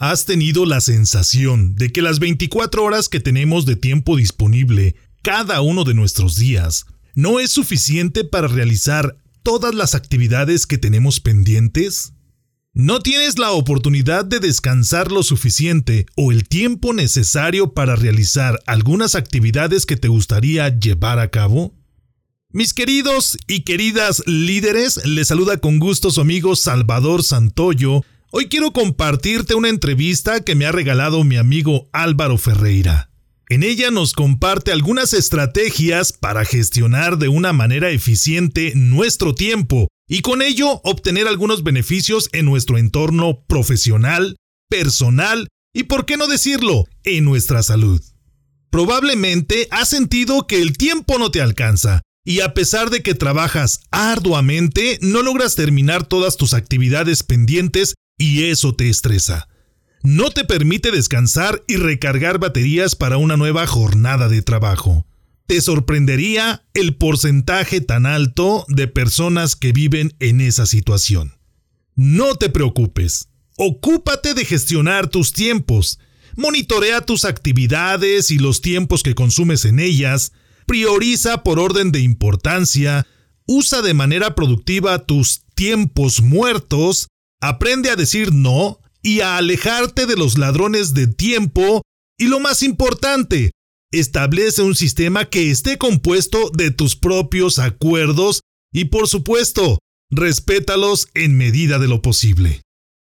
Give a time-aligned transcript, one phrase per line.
[0.00, 5.60] ¿Has tenido la sensación de que las 24 horas que tenemos de tiempo disponible cada
[5.60, 6.86] uno de nuestros días
[7.16, 12.12] no es suficiente para realizar todas las actividades que tenemos pendientes?
[12.72, 19.16] ¿No tienes la oportunidad de descansar lo suficiente o el tiempo necesario para realizar algunas
[19.16, 21.74] actividades que te gustaría llevar a cabo?
[22.50, 28.74] Mis queridos y queridas líderes, les saluda con gusto su amigo Salvador Santoyo Hoy quiero
[28.74, 33.10] compartirte una entrevista que me ha regalado mi amigo Álvaro Ferreira.
[33.48, 40.20] En ella nos comparte algunas estrategias para gestionar de una manera eficiente nuestro tiempo y
[40.20, 44.36] con ello obtener algunos beneficios en nuestro entorno profesional,
[44.68, 48.02] personal y, por qué no decirlo, en nuestra salud.
[48.68, 53.80] Probablemente has sentido que el tiempo no te alcanza y a pesar de que trabajas
[53.90, 59.48] arduamente, no logras terminar todas tus actividades pendientes y eso te estresa.
[60.02, 65.06] No te permite descansar y recargar baterías para una nueva jornada de trabajo.
[65.46, 71.38] Te sorprendería el porcentaje tan alto de personas que viven en esa situación.
[71.94, 73.28] No te preocupes.
[73.56, 75.98] Ocúpate de gestionar tus tiempos.
[76.36, 80.32] Monitorea tus actividades y los tiempos que consumes en ellas.
[80.66, 83.06] Prioriza por orden de importancia.
[83.46, 87.08] Usa de manera productiva tus tiempos muertos
[87.40, 91.82] Aprende a decir no y a alejarte de los ladrones de tiempo
[92.18, 93.52] y lo más importante,
[93.92, 98.40] establece un sistema que esté compuesto de tus propios acuerdos
[98.72, 99.78] y por supuesto,
[100.10, 102.62] respétalos en medida de lo posible.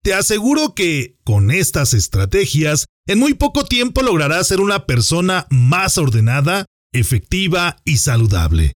[0.03, 5.97] Te aseguro que, con estas estrategias, en muy poco tiempo lograrás ser una persona más
[5.97, 8.73] ordenada, efectiva y saludable.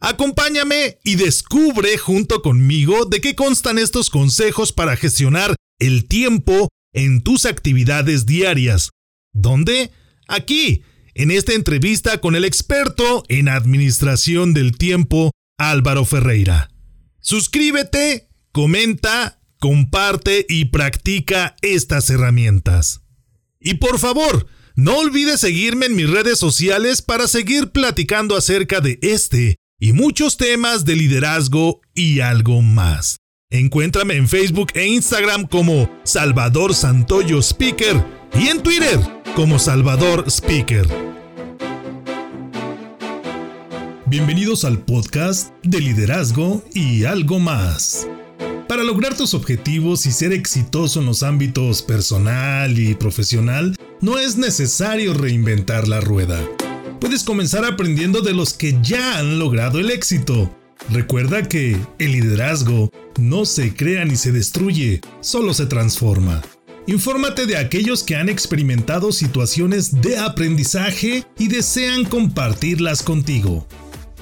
[0.00, 7.22] Acompáñame y descubre junto conmigo de qué constan estos consejos para gestionar el tiempo en
[7.22, 8.90] tus actividades diarias.
[9.32, 9.90] ¿Dónde?
[10.28, 10.82] Aquí,
[11.14, 16.70] en esta entrevista con el experto en administración del tiempo, Álvaro Ferreira.
[17.20, 23.00] Suscríbete, comenta, comparte y practica estas herramientas.
[23.60, 28.98] Y por favor, no olvides seguirme en mis redes sociales para seguir platicando acerca de
[29.00, 33.18] este y muchos temas de liderazgo y algo más.
[33.50, 38.04] Encuéntrame en Facebook e Instagram como Salvador Santoyo Speaker
[38.38, 38.98] y en Twitter
[39.36, 40.86] como Salvador Speaker.
[44.06, 48.06] Bienvenidos al podcast de liderazgo y algo más.
[48.68, 54.36] Para lograr tus objetivos y ser exitoso en los ámbitos personal y profesional, no es
[54.36, 56.40] necesario reinventar la rueda
[57.00, 60.54] puedes comenzar aprendiendo de los que ya han logrado el éxito.
[60.90, 66.42] Recuerda que el liderazgo no se crea ni se destruye, solo se transforma.
[66.86, 73.66] Infórmate de aquellos que han experimentado situaciones de aprendizaje y desean compartirlas contigo.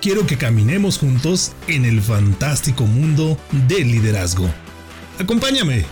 [0.00, 4.48] quiero que caminemos juntos en el fantástico mundo del liderazgo.
[5.18, 5.84] Acompáñame.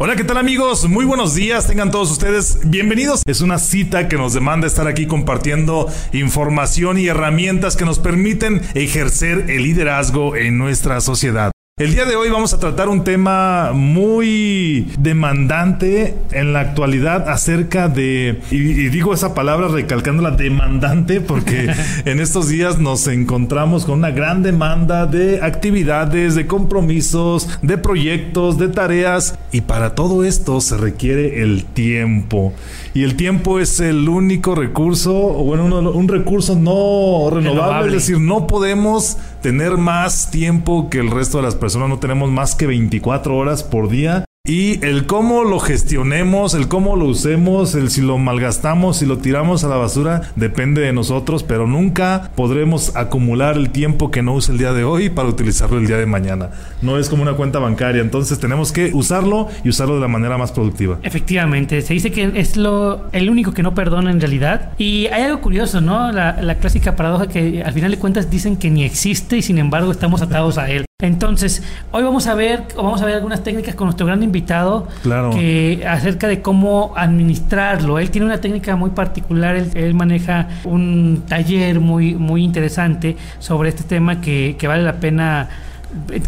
[0.00, 0.88] Hola, ¿qué tal amigos?
[0.88, 3.22] Muy buenos días, tengan todos ustedes bienvenidos.
[3.26, 8.62] Es una cita que nos demanda estar aquí compartiendo información y herramientas que nos permiten
[8.74, 11.50] ejercer el liderazgo en nuestra sociedad.
[11.78, 17.86] El día de hoy vamos a tratar un tema muy demandante en la actualidad acerca
[17.86, 21.70] de, y, digo esa palabra recalcándola demandante porque
[22.04, 28.58] en estos días nos encontramos con una gran demanda de actividades, de compromisos, de proyectos,
[28.58, 32.54] de tareas y para todo esto se requiere el tiempo.
[32.94, 38.20] Y el tiempo es el único recurso, o bueno, un, recurso no renovable, es decir,
[38.20, 42.66] no podemos tener más tiempo que el resto de las personas, no tenemos más que
[42.66, 48.00] 24 horas por día y el cómo lo gestionemos, el cómo lo usemos, el si
[48.00, 53.58] lo malgastamos, si lo tiramos a la basura, depende de nosotros, pero nunca podremos acumular
[53.58, 56.48] el tiempo que no use el día de hoy para utilizarlo el día de mañana.
[56.80, 60.38] No es como una cuenta bancaria, entonces tenemos que usarlo y usarlo de la manera
[60.38, 60.98] más productiva.
[61.02, 64.70] Efectivamente, se dice que es lo el único que no perdona en realidad.
[64.78, 66.10] Y hay algo curioso, ¿no?
[66.10, 69.58] La, la clásica paradoja que al final de cuentas dicen que ni existe y sin
[69.58, 70.87] embargo estamos atados a él.
[71.00, 71.62] Entonces,
[71.92, 75.30] hoy vamos a ver, vamos a ver algunas técnicas con nuestro gran invitado claro.
[75.30, 78.00] que acerca de cómo administrarlo.
[78.00, 83.84] Él tiene una técnica muy particular, él, maneja un taller muy, muy interesante sobre este
[83.84, 85.48] tema que, que vale la pena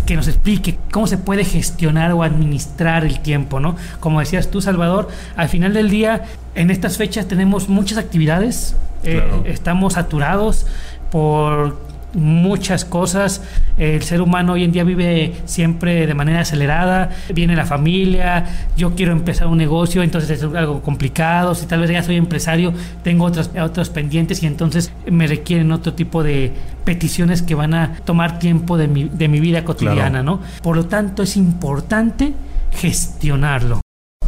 [0.06, 3.74] que nos explique cómo se puede gestionar o administrar el tiempo, ¿no?
[3.98, 9.20] Como decías tú, Salvador, al final del día, en estas fechas tenemos muchas actividades, eh,
[9.46, 10.64] estamos saturados
[11.10, 13.42] por muchas cosas.
[13.78, 17.10] El ser humano hoy en día vive siempre de manera acelerada.
[17.34, 18.44] Viene la familia,
[18.76, 21.54] yo quiero empezar un negocio, entonces es algo complicado.
[21.54, 22.72] Si tal vez ya soy empresario,
[23.02, 26.52] tengo otros, otros pendientes y entonces me requieren otro tipo de
[26.84, 30.40] peticiones que van a tomar tiempo de mi, de mi vida cotidiana, ¿no?
[30.62, 32.34] Por lo tanto, es importante
[32.72, 33.79] gestionarlo.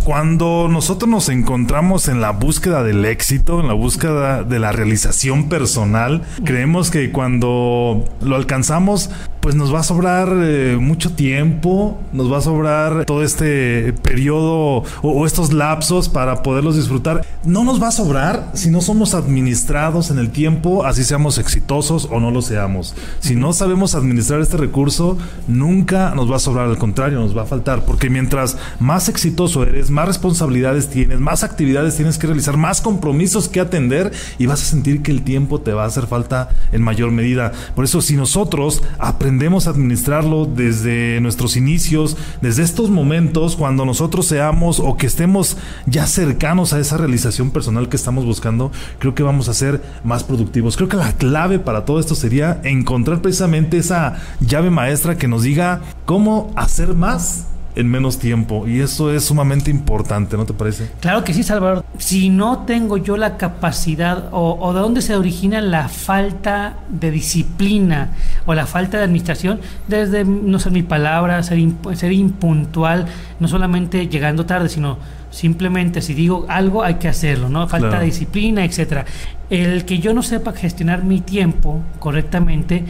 [0.05, 5.49] Cuando nosotros nos encontramos en la búsqueda del éxito, en la búsqueda de la realización
[5.49, 9.11] personal, creemos que cuando lo alcanzamos,
[9.43, 14.85] pues nos va a sobrar eh, mucho tiempo, nos va a sobrar todo este periodo
[15.03, 17.27] o, estos lapsos para poderlos disfrutar.
[17.45, 22.09] No nos va a sobrar si no somos administrados en el tiempo, así seamos exitosos
[22.11, 22.95] o no lo seamos.
[23.19, 25.19] Si no sabemos administrar este recurso,
[25.49, 29.65] nunca nos va a sobrar, al contrario, nos va a faltar, porque mientras más exitoso
[29.65, 34.63] eres, más responsabilidades tienes, más actividades tienes que realizar, más compromisos que atender y vas
[34.63, 37.53] a sentir que el tiempo te va a hacer falta en mayor medida.
[37.75, 44.27] Por eso si nosotros aprendemos a administrarlo desde nuestros inicios, desde estos momentos, cuando nosotros
[44.27, 45.57] seamos o que estemos
[45.87, 50.25] ya cercanos a esa realización personal que estamos buscando, creo que vamos a ser más
[50.25, 50.77] productivos.
[50.77, 55.43] Creo que la clave para todo esto sería encontrar precisamente esa llave maestra que nos
[55.43, 60.91] diga cómo hacer más en menos tiempo y eso es sumamente importante, ¿no te parece?
[61.01, 61.85] Claro que sí, Salvador.
[61.99, 68.11] Si no tengo yo la capacidad o, de dónde se origina la falta de disciplina
[68.47, 71.59] o la falta de administración, desde no ser mi palabra, ser,
[71.95, 73.07] ser impuntual,
[73.41, 74.99] no solamente llegando tarde, sino
[75.31, 77.67] simplemente si digo algo hay que hacerlo, ¿no?
[77.67, 79.07] Falta de disciplina, etcétera.
[79.51, 82.85] El que yo no sepa gestionar mi tiempo correctamente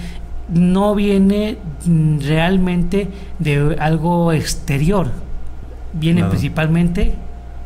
[0.53, 1.59] no viene
[2.21, 3.09] realmente
[3.39, 5.09] de algo exterior,
[5.93, 7.15] viene principalmente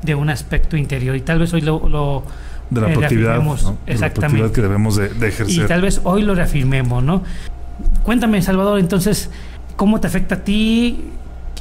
[0.03, 2.25] de un aspecto interior y tal vez hoy lo,
[2.71, 3.43] de la productividad,
[3.87, 4.53] exactamente.
[4.53, 7.23] que debemos de, ejercer y tal vez hoy lo reafirmemos, ¿no?
[8.03, 9.31] Cuéntame, Salvador, entonces,
[9.77, 11.11] ¿cómo te afecta a ti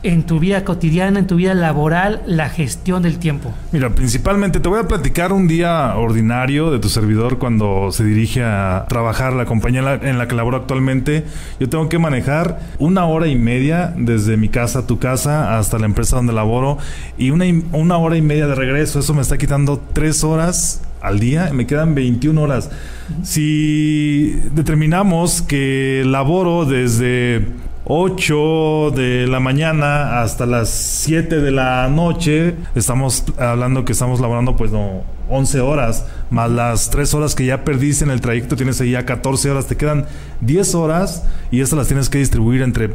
[0.06, 3.52] en tu vida cotidiana, en tu vida laboral, la gestión del tiempo?
[3.72, 8.44] Mira, principalmente te voy a platicar un día ordinario de tu servidor cuando se dirige
[8.44, 11.26] a trabajar la compañía en la que laboro actualmente.
[11.60, 15.80] Yo tengo que manejar una hora y media desde mi casa a tu casa hasta
[15.80, 16.78] la empresa donde laboro
[17.18, 19.00] y una, una hora y media de regreso.
[19.00, 22.70] Eso me está quitando tres horas al día, me quedan 21 horas.
[23.24, 27.46] Si determinamos que laboro desde
[27.88, 32.56] 8 de la mañana hasta las 7 de la noche.
[32.74, 37.64] Estamos hablando que estamos laborando pues no 11 horas, más las 3 horas que ya
[37.64, 40.06] perdiste en el trayecto, tienes ahí ya 14 horas, te quedan
[40.42, 42.90] 10 horas y estas las tienes que distribuir entre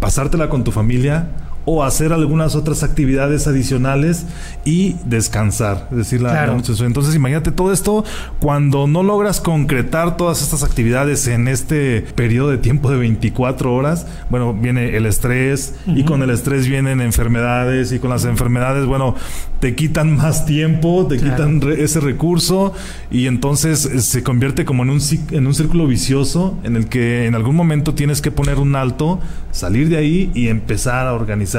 [0.00, 1.28] pasártela con tu familia
[1.64, 4.26] o hacer algunas otras actividades adicionales
[4.64, 5.88] y descansar.
[5.90, 8.04] Es decir, la, entonces imagínate todo esto
[8.40, 14.06] cuando no logras concretar todas estas actividades en este periodo de tiempo de 24 horas,
[14.28, 19.14] bueno, viene el estrés y con el estrés vienen enfermedades y con las enfermedades, bueno,
[19.60, 22.72] te quitan más tiempo, te quitan ese recurso
[23.10, 27.36] y entonces se convierte como en un, en un círculo vicioso en el que en
[27.36, 29.20] algún momento tienes que poner un alto,
[29.52, 31.51] salir de ahí y empezar a organizar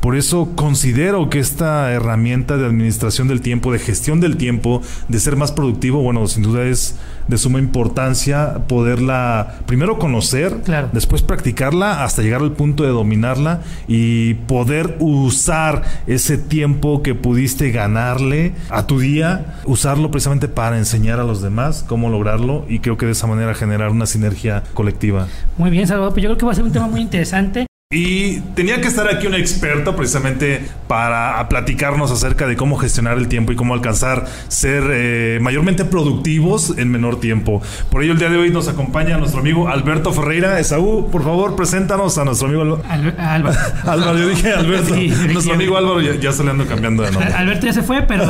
[0.00, 5.18] por eso considero que esta herramienta de administración del tiempo, de gestión del tiempo, de
[5.18, 6.96] ser más productivo, bueno, sin duda es
[7.28, 14.34] de suma importancia poderla primero conocer, después practicarla hasta llegar al punto de dominarla y
[14.34, 21.24] poder usar ese tiempo que pudiste ganarle a tu día, usarlo precisamente para enseñar a
[21.24, 25.28] los demás cómo lograrlo y creo que de esa manera generar una sinergia colectiva.
[25.56, 28.38] Muy bien, Salvador, pues yo creo que va a ser un tema muy interesante y
[28.54, 33.50] tenía que estar aquí un experto precisamente para platicarnos acerca de cómo gestionar el tiempo
[33.50, 37.60] y cómo alcanzar ser eh, mayormente productivos en menor tiempo.
[37.90, 40.60] Por ello el día de hoy nos acompaña nuestro amigo Alberto Ferreira.
[40.60, 43.58] Esaú, por favor, preséntanos a nuestro amigo Álvaro.
[43.84, 44.94] Álvaro, yo dije Alberto.
[45.32, 47.34] nuestro amigo Álvaro ya, se le ando cambiando de nombre.
[47.34, 48.24] Alberto ya se fue, pero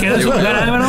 [0.00, 0.86] quedó en su lugar Álvaro.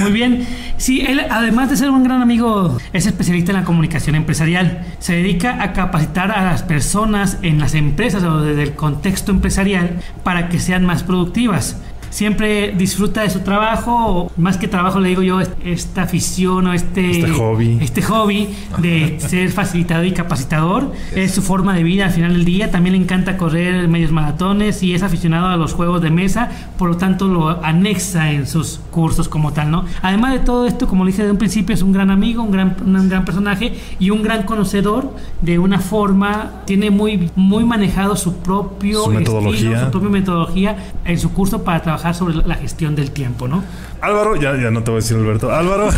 [0.00, 0.44] Muy bien.
[0.76, 4.84] Sí, él además de ser un gran amigo, es especialista en la comunicación empresarial.
[4.98, 10.00] Se dedica a capacitar a las personas en las empresas o desde el contexto empresarial
[10.22, 11.80] para que sean más productivas.
[12.14, 17.10] Siempre disfruta de su trabajo, más que trabajo le digo yo, esta afición o este,
[17.10, 20.92] este hobby, este hobby de ser facilitador y capacitador.
[21.16, 22.70] Es su forma de vida al final del día.
[22.70, 26.88] También le encanta correr medios maratones y es aficionado a los juegos de mesa, por
[26.88, 29.84] lo tanto lo anexa en sus cursos como tal, ¿no?
[30.00, 32.52] Además de todo esto, como le dije de un principio, es un gran amigo, un
[32.52, 38.14] gran, un gran personaje y un gran conocedor de una forma, tiene muy, muy manejado
[38.14, 39.84] su propio metodología.
[39.86, 43.64] su propia metodología en su curso para trabajar sobre la gestión del tiempo, ¿no?
[44.00, 45.50] Álvaro, ya, ya no te voy a decir Alberto.
[45.50, 45.88] Álvaro,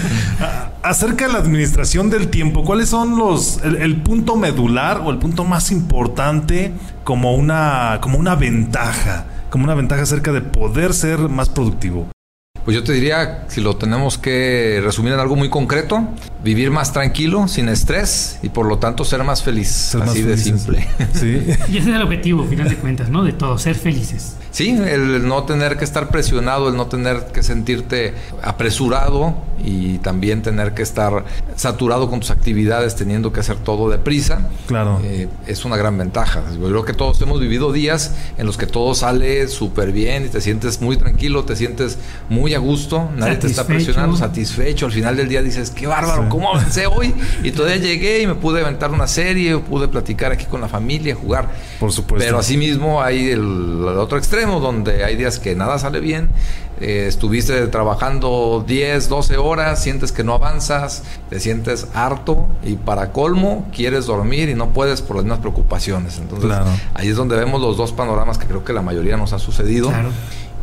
[0.82, 5.44] acerca de la administración del tiempo, ¿cuáles son los el, punto medular o el punto
[5.44, 6.72] más importante
[7.04, 9.26] como una, como una ventaja?
[9.50, 12.08] Como una ventaja acerca de poder ser más productivo.
[12.66, 16.08] Pues yo te diría, si lo tenemos que resumir en algo muy concreto,
[16.42, 19.94] vivir más tranquilo, sin estrés y por lo tanto ser más feliz.
[19.94, 20.88] así de simple.
[21.14, 21.42] Sí.
[21.68, 23.22] y ese es el objetivo, al final de cuentas, ¿no?
[23.22, 24.36] De todo, ser felices.
[24.56, 30.40] Sí, el no tener que estar presionado, el no tener que sentirte apresurado y también
[30.40, 34.48] tener que estar saturado con tus actividades, teniendo que hacer todo deprisa.
[34.66, 34.98] Claro.
[35.04, 36.42] Eh, es una gran ventaja.
[36.58, 40.28] Yo creo que todos hemos vivido días en los que todo sale súper bien y
[40.28, 41.98] te sientes muy tranquilo, te sientes
[42.30, 44.86] muy a gusto, nadie te está presionando, satisfecho.
[44.86, 47.14] Al final del día dices, qué bárbaro, ¿cómo avancé hoy?
[47.42, 51.14] Y todavía llegué y me pude aventar una serie, pude platicar aquí con la familia,
[51.14, 51.50] jugar.
[51.78, 52.24] Por supuesto.
[52.24, 56.30] Pero asimismo hay el, el otro extremo donde hay días que nada sale bien,
[56.80, 63.12] eh, estuviste trabajando 10, 12 horas, sientes que no avanzas, te sientes harto y para
[63.12, 66.18] colmo quieres dormir y no puedes por las mismas preocupaciones.
[66.18, 66.50] Entonces
[66.94, 69.90] ahí es donde vemos los dos panoramas que creo que la mayoría nos ha sucedido.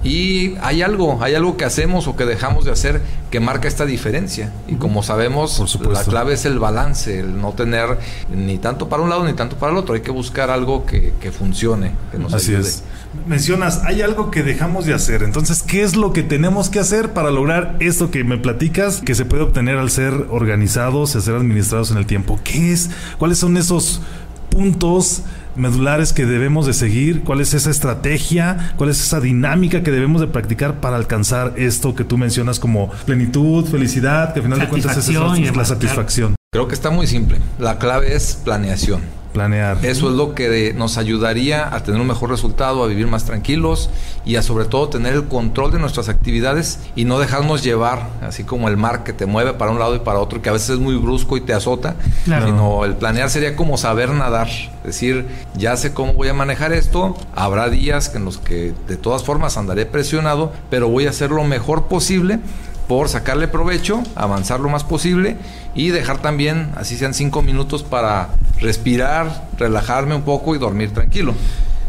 [0.03, 3.85] Y hay algo, hay algo que hacemos o que dejamos de hacer que marca esta
[3.85, 4.51] diferencia.
[4.67, 7.97] Y como sabemos, la clave es el balance, el no tener
[8.33, 9.95] ni tanto para un lado ni tanto para el otro.
[9.95, 12.83] Hay que buscar algo que, funcione, que nos Así es.
[13.27, 15.23] Mencionas, hay algo que dejamos de hacer.
[15.23, 19.15] Entonces, ¿qué es lo que tenemos que hacer para lograr esto que me platicas, que
[19.15, 22.39] se puede obtener al ser organizados, al ser administrados en el tiempo?
[22.43, 22.89] ¿Qué es?
[23.17, 24.01] ¿Cuáles son esos
[24.49, 25.23] puntos?
[25.55, 30.21] Medulares que debemos de seguir, cuál es esa estrategia, cuál es esa dinámica que debemos
[30.21, 34.67] de practicar para alcanzar esto que tú mencionas como plenitud, felicidad, que al final de
[34.67, 36.35] cuentas es, es la satisfacción.
[36.51, 37.39] Creo que está muy simple.
[37.57, 39.01] La clave es planeación.
[39.33, 39.79] Planear.
[39.83, 43.89] Eso es lo que nos ayudaría a tener un mejor resultado, a vivir más tranquilos
[44.25, 48.43] y a sobre todo tener el control de nuestras actividades y no dejarnos llevar, así
[48.43, 50.71] como el mar que te mueve para un lado y para otro, que a veces
[50.71, 52.45] es muy brusco y te azota, claro.
[52.45, 55.25] sino el planear sería como saber nadar, es decir,
[55.55, 59.57] ya sé cómo voy a manejar esto, habrá días en los que de todas formas
[59.57, 62.39] andaré presionado, pero voy a hacer lo mejor posible
[62.87, 65.37] por sacarle provecho, avanzar lo más posible
[65.75, 71.33] y dejar también, así sean cinco minutos para respirar, relajarme un poco y dormir tranquilo.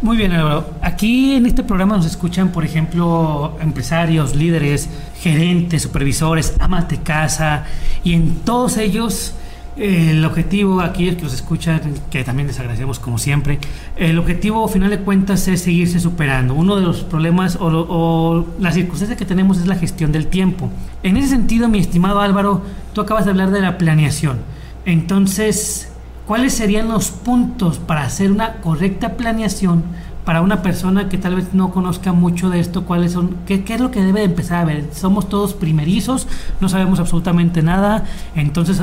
[0.02, 0.70] Muy bien, Álvaro.
[0.82, 7.64] Aquí en este programa nos escuchan, por ejemplo, empresarios, líderes, gerentes, supervisores, amas de casa
[8.02, 9.34] y en todos ellos
[9.76, 13.58] el objetivo, aquellos que nos escuchan, que también les agradecemos como siempre,
[13.96, 16.54] el objetivo, al final de cuentas, es seguirse superando.
[16.54, 20.70] Uno de los problemas o, o la circunstancia que tenemos es la gestión del tiempo.
[21.02, 22.62] En ese sentido, mi estimado Álvaro,
[22.92, 24.38] tú acabas de hablar de la planeación.
[24.86, 25.90] Entonces,
[26.26, 29.82] ¿cuáles serían los puntos para hacer una correcta planeación
[30.24, 33.74] para una persona que tal vez no conozca mucho de esto, cuáles son, qué, qué,
[33.74, 34.86] es lo que debe de empezar a ver.
[34.92, 36.26] Somos todos primerizos,
[36.60, 38.04] no sabemos absolutamente nada,
[38.34, 38.80] entonces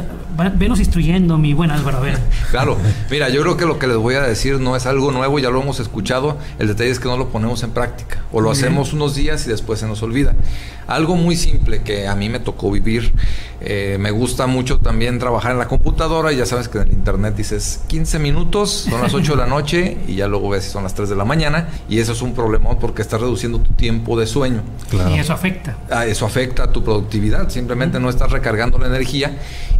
[0.56, 2.20] venos instruyendo, mi buen Álvaro, a ver.
[2.52, 2.78] Claro,
[3.10, 5.50] mira, yo creo que lo que les voy a decir no es algo nuevo, ya
[5.50, 8.94] lo hemos escuchado, el detalle es que no lo ponemos en práctica, o lo hacemos
[8.94, 10.36] unos días y después se nos olvida.
[10.88, 13.14] Algo muy simple que a mí me tocó vivir,
[13.62, 16.94] eh, me gusta mucho también trabajar en la computadora, y ya sabes que en el
[16.94, 20.72] internet dices 15 minutos, son las 8 de la noche, y ya luego ves si
[20.72, 21.31] son las 3 de la mañana
[21.90, 24.62] y eso es un problema porque estás reduciendo tu tiempo de sueño.
[25.10, 25.78] Y eso afecta.
[25.90, 29.38] Ah, eso afecta a tu productividad, simplemente no estás recargando la energía.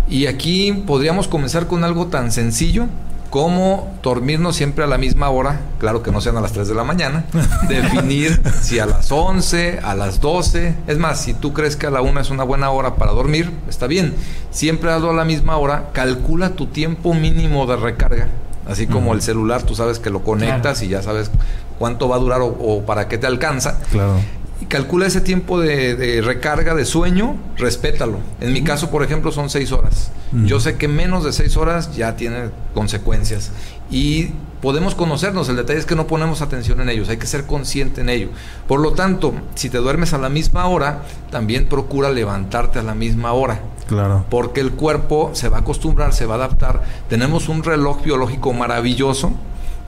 [0.10, 2.88] Y aquí podríamos comenzar con algo tan sencillo
[3.30, 6.76] como dormirnos siempre a la misma hora, claro que no sean a las 3 de
[6.76, 7.24] la mañana,
[7.70, 11.92] definir si a las 11, a las 12, es más, si tú crees que a
[11.92, 14.16] la 1 es una buena hora para dormir, está bien,
[14.52, 18.28] siempre hazlo a la misma hora, calcula tu tiempo mínimo de recarga
[18.68, 21.32] Así como el celular, tú sabes que lo conectas y ya sabes
[21.80, 23.80] cuánto va a durar o, para qué te alcanza.
[23.92, 24.20] Claro.
[24.62, 28.20] Y calcula ese tiempo de, recarga de sueño, respétalo.
[28.40, 30.12] En mi caso, por ejemplo, son seis horas.
[30.46, 33.52] Yo sé que menos de seis horas ya tiene consecuencias.
[33.90, 34.30] Y
[34.62, 35.50] podemos conocernos.
[35.50, 37.10] El detalle es que no ponemos atención en ellos.
[37.10, 38.30] Hay que ser consciente en ello.
[38.68, 41.02] Por lo tanto, si te duermes a la misma hora,
[41.32, 43.60] también procura levantarte a la misma hora.
[43.92, 44.24] Claro.
[44.30, 46.82] Porque el cuerpo se va a acostumbrar, se va a adaptar.
[47.10, 49.34] Tenemos un reloj biológico maravilloso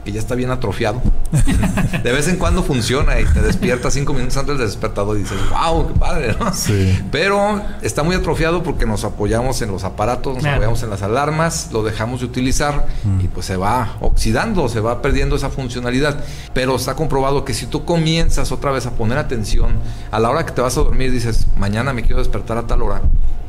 [0.04, 1.00] que ya está bien atrofiado.
[2.02, 5.38] de vez en cuando funciona y te despiertas cinco minutos antes del despertador y dices,
[5.50, 6.52] wow, qué padre, ¿no?
[6.52, 6.98] Sí.
[7.10, 11.70] Pero está muy atrofiado porque nos apoyamos en los aparatos, nos apoyamos en las alarmas,
[11.72, 13.24] lo dejamos de utilizar mm.
[13.24, 16.22] y pues se va oxidando, se va perdiendo esa funcionalidad.
[16.52, 19.72] Pero está comprobado que si tú comienzas otra vez a poner atención
[20.10, 22.82] a la hora que te vas a dormir, dices, mañana me quiero despertar a tal
[22.82, 23.02] hora,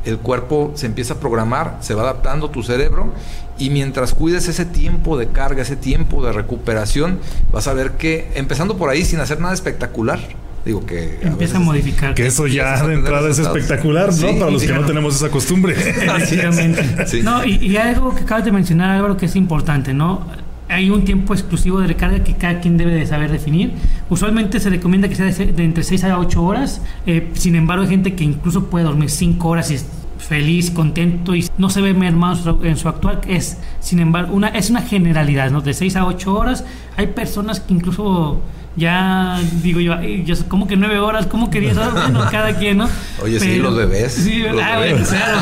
[0.04, 3.12] el cuerpo se empieza a programar, se va adaptando tu cerebro
[3.58, 7.18] y mientras cuides ese tiempo de carga, ese tiempo de recuperación,
[7.52, 10.18] vas a ver que empezando por ahí sin hacer nada espectacular,
[10.64, 12.14] digo que empieza a, modificar.
[12.14, 15.74] Que eso ya de entrada es espectacular no para los que no tenemos esa costumbre.
[15.74, 16.82] Efectivamente
[17.22, 20.26] no y, y, algo que acabas de mencionar algo que es importante no
[20.68, 23.72] hay un tiempo exclusivo de recarga que cada quien debe de saber definir.
[24.10, 26.80] Usualmente se recomienda que sea de, entre 6 a 8 horas.
[27.06, 29.86] Eh, sin embargo, hay gente que incluso puede dormir 5 horas y es
[30.18, 33.20] feliz, contento y no se ve mermado en su actual.
[33.28, 35.60] Es, sin embargo, una, es una generalidad, ¿no?
[35.60, 36.64] De 6 a 8 horas.
[36.96, 38.40] Hay personas que incluso
[38.76, 42.76] ya digo yo, yo como que nueve horas, como que diez horas, bueno, cada quien,
[42.76, 42.88] ¿no?
[43.22, 44.12] Oye, sí, los bebés.
[44.12, 45.08] Sí, los ah, bebés.
[45.08, 45.38] claro.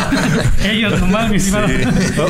[0.64, 1.52] Ellos nomás, mi sí.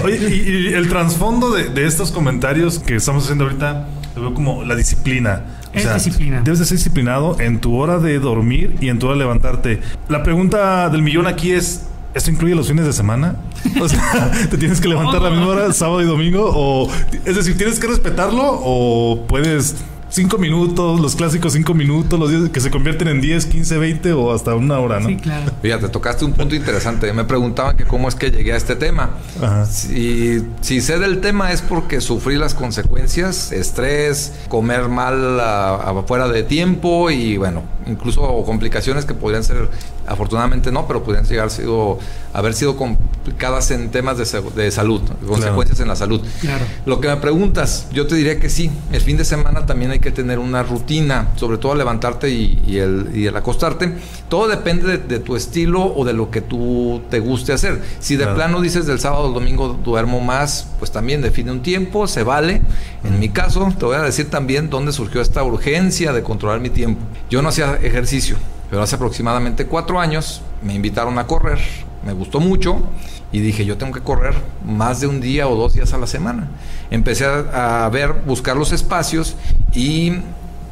[0.02, 3.86] Oye, y, el trasfondo de, de, estos comentarios que estamos haciendo ahorita,
[4.16, 5.42] lo veo como la disciplina.
[5.74, 6.40] O es disciplina.
[6.42, 9.80] Debes de ser disciplinado en tu hora de dormir y en tu hora de levantarte.
[10.08, 13.36] La pregunta del millón aquí es, ¿Esto incluye los fines de semana?
[13.80, 16.50] O sea, ¿te tienes que levantar a la misma hora sábado y domingo?
[16.54, 16.88] O,
[17.24, 19.74] es decir, ¿tienes que respetarlo o puedes
[20.14, 24.12] cinco minutos, los clásicos cinco minutos, los días que se convierten en 10, 15, 20
[24.12, 25.08] o hasta una hora, ¿no?
[25.08, 25.50] Sí, claro.
[25.60, 27.12] Fíjate, tocaste un punto interesante.
[27.12, 29.10] Me preguntaban que cómo es que llegué a este tema.
[29.42, 29.66] Ajá.
[29.66, 36.44] Si, si sé del tema es porque sufrí las consecuencias, estrés, comer mal afuera de
[36.44, 39.68] tiempo y bueno, incluso complicaciones que podrían ser,
[40.06, 41.98] afortunadamente no, pero podrían llegar sido,
[42.32, 46.20] haber sido complicadas en temas de, de salud, consecuencias en la salud.
[46.40, 46.64] Claro.
[46.86, 48.70] Lo que me preguntas, yo te diría que sí.
[48.92, 53.32] El fin de semana también hay que tener una rutina, sobre todo levantarte y, el,
[53.36, 53.94] acostarte.
[54.28, 57.82] Todo depende de, tu estilo o de lo que tú te guste hacer.
[58.00, 62.06] Si de plano dices del sábado al domingo duermo más, pues también define un tiempo,
[62.06, 62.62] se vale.
[63.04, 66.70] En mi caso, te voy a decir también dónde surgió esta urgencia de controlar mi
[66.70, 67.00] tiempo.
[67.30, 68.36] Yo no hacía ejercicio,
[68.74, 71.60] pero hace aproximadamente cuatro años me invitaron a correr.
[72.04, 72.82] Me gustó mucho
[73.30, 74.34] y dije, yo tengo que correr
[74.66, 76.48] más de un día o dos días a la semana.
[76.90, 79.36] Empecé a, ver, buscar los espacios
[79.74, 80.14] y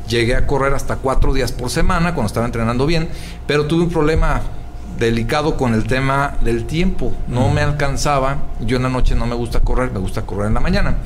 [0.09, 3.09] llegué a correr hasta cuatro días por semana cuando estaba entrenando bien,
[3.47, 4.43] pero tuve un problema
[4.99, 7.13] delicado con el tema del tiempo.
[7.29, 8.39] No me alcanzaba.
[8.61, 10.97] Yo en la noche no me gusta correr, me gusta correr en la mañana.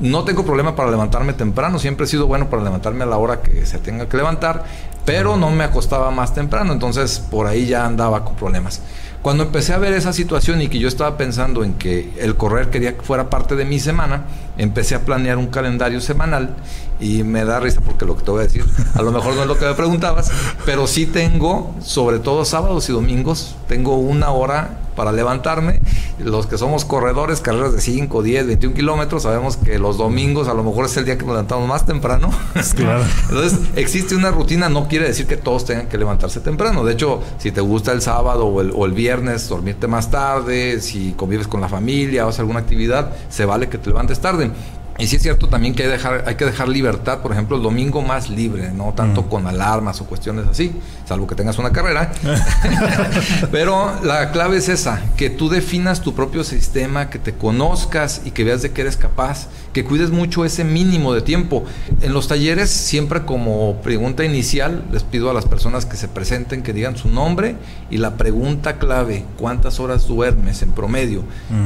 [0.00, 3.42] No tengo problema para levantarme temprano, siempre he sido bueno para levantarme a la hora
[3.42, 4.64] que se tenga que levantar,
[5.04, 8.80] pero no me acostaba más temprano, entonces por ahí ya andaba con problemas.
[9.22, 12.70] Cuando empecé a ver esa situación y que yo estaba pensando en que el correr
[12.70, 14.24] quería que fuera parte de mi semana,
[14.56, 16.54] empecé a planear un calendario semanal
[17.00, 19.42] y me da risa porque lo que te voy a decir, a lo mejor no
[19.42, 20.30] es lo que me preguntabas,
[20.64, 25.80] pero sí tengo, sobre todo sábados y domingos, tengo una hora para levantarme.
[26.18, 30.54] Los que somos corredores, carreras de 5, 10, 21 kilómetros, sabemos que los domingos a
[30.54, 32.30] lo mejor es el día que nos levantamos más temprano.
[32.74, 33.04] Claro.
[33.28, 36.84] Entonces, existe una rutina, no quiere decir que todos tengan que levantarse temprano.
[36.84, 40.80] De hecho, si te gusta el sábado o el, o el viernes, dormirte más tarde,
[40.80, 44.50] si convives con la familia o haces alguna actividad, se vale que te levantes tarde.
[44.98, 47.62] Y sí es cierto también que hay, dejar, hay que dejar libertad, por ejemplo, el
[47.62, 50.72] domingo más libre, no tanto con alarmas o cuestiones así,
[51.06, 52.10] salvo que tengas una carrera.
[53.52, 58.32] Pero la clave es esa, que tú definas tu propio sistema, que te conozcas y
[58.32, 61.64] que veas de qué eres capaz, que cuides mucho ese mínimo de tiempo.
[62.00, 66.64] En los talleres, siempre como pregunta inicial, les pido a las personas que se presenten
[66.64, 67.54] que digan su nombre
[67.88, 71.22] y la pregunta clave, ¿cuántas horas duermes en promedio?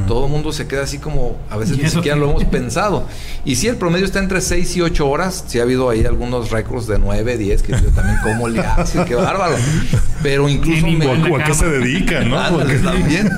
[0.07, 3.07] Todo el mundo se queda así como, a veces ni siquiera lo hemos pensado.
[3.45, 6.51] Y si el promedio está entre 6 y 8 horas, sí ha habido ahí algunos
[6.51, 9.55] récords de 9, 10, que yo también como le hace, qué bárbaro.
[10.21, 11.09] Pero incluso me...
[11.09, 12.37] ¿A qué se dedican, no?
[12.83, 13.29] también.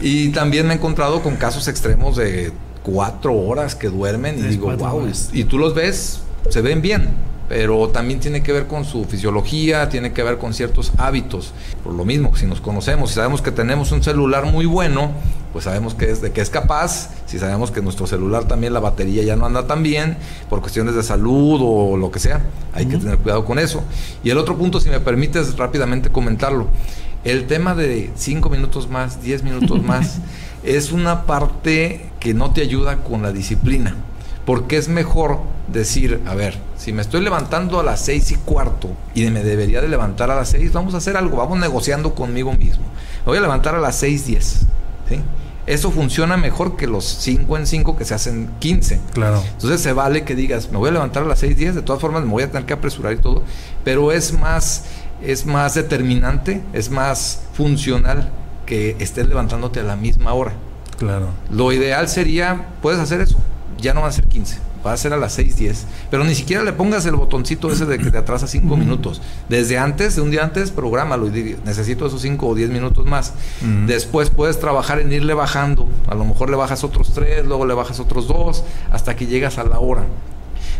[0.00, 2.52] Y también me he encontrado con casos extremos de
[2.82, 7.88] 4 horas que duermen y digo, wow, y tú los ves, se ven bien pero
[7.88, 11.52] también tiene que ver con su fisiología, tiene que ver con ciertos hábitos.
[11.82, 15.12] Por lo mismo, si nos conocemos, si sabemos que tenemos un celular muy bueno,
[15.54, 18.80] pues sabemos que es, de qué es capaz, si sabemos que nuestro celular también la
[18.80, 20.16] batería ya no anda tan bien,
[20.50, 23.84] por cuestiones de salud o lo que sea, hay que tener cuidado con eso.
[24.24, 26.66] Y el otro punto, si me permites rápidamente comentarlo,
[27.22, 30.18] el tema de 5 minutos más, 10 minutos más,
[30.64, 33.94] es una parte que no te ayuda con la disciplina.
[34.44, 35.38] Porque es mejor
[35.68, 39.80] decir, a ver, si me estoy levantando a las seis y cuarto y me debería
[39.80, 42.84] de levantar a las seis, vamos a hacer algo, vamos negociando conmigo mismo.
[43.24, 44.66] Me voy a levantar a las seis diez,
[45.08, 45.20] ¿sí?
[45.66, 49.00] Eso funciona mejor que los 5 en 5 que se hacen 15.
[49.12, 49.42] Claro.
[49.52, 52.00] Entonces se vale que digas, me voy a levantar a las 6, 10, de todas
[52.00, 53.42] formas me voy a tener que apresurar y todo,
[53.82, 54.84] pero es más,
[55.22, 58.30] es más determinante, es más funcional
[58.66, 60.52] que estés levantándote a la misma hora.
[60.98, 61.28] Claro.
[61.50, 63.38] Lo ideal sería, puedes hacer eso,
[63.78, 65.84] ya no va a ser 15, va a ser a las 6:10.
[66.10, 69.22] Pero ni siquiera le pongas el botoncito ese de que te atrasa 5 minutos.
[69.48, 73.06] Desde antes, de un día antes, prográmalo y di, necesito esos 5 o 10 minutos
[73.06, 73.34] más.
[73.86, 75.88] Después puedes trabajar en irle bajando.
[76.08, 79.58] A lo mejor le bajas otros 3, luego le bajas otros 2, hasta que llegas
[79.58, 80.04] a la hora.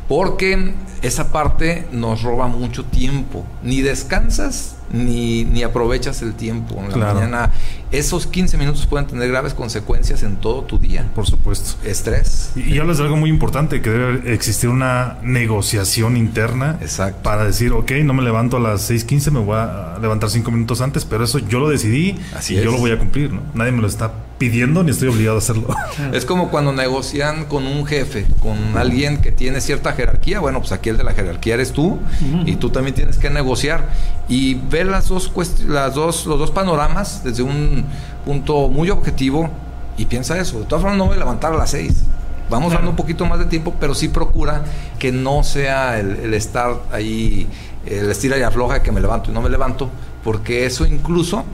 [0.08, 3.44] Porque esa parte nos roba mucho tiempo.
[3.62, 6.76] Ni descansas ni, ni aprovechas el tiempo.
[6.78, 7.14] En la Claro.
[7.14, 7.50] mañana,
[7.90, 11.10] esos 15 minutos pueden tener graves consecuencias en todo tu día.
[11.14, 11.76] Por supuesto.
[11.88, 12.52] Estrés.
[12.54, 17.22] Y, y hablas de algo muy importante, que debe existir una negociación interna Exacto.
[17.22, 20.80] para decir, ok, no me levanto a las 6.15, me voy a levantar 5 minutos
[20.80, 23.40] antes, pero eso yo lo decidí Así y yo lo voy a cumplir, ¿no?
[23.54, 25.68] Nadie me lo está pidiendo ni estoy obligado a hacerlo.
[26.12, 30.40] Es como cuando negocian con un jefe, con alguien que tiene cierta jerarquía.
[30.40, 31.98] Bueno, pues aquí el de la jerarquía eres tú
[32.44, 33.88] y tú también tienes que negociar
[34.28, 35.30] y ver las dos,
[35.66, 37.84] las dos, los dos panoramas desde un
[38.24, 39.50] punto muy objetivo
[39.96, 40.58] y piensa eso.
[40.60, 42.02] De todas formas, no voy a levantar a las seis.
[42.50, 42.80] Vamos Claro.
[42.80, 44.64] dando un poquito más de tiempo, pero sí procura
[44.98, 47.46] que no sea el, el estar ahí,
[47.86, 49.88] el estira y afloja que me levanto y no me levanto,
[50.22, 51.44] porque eso incluso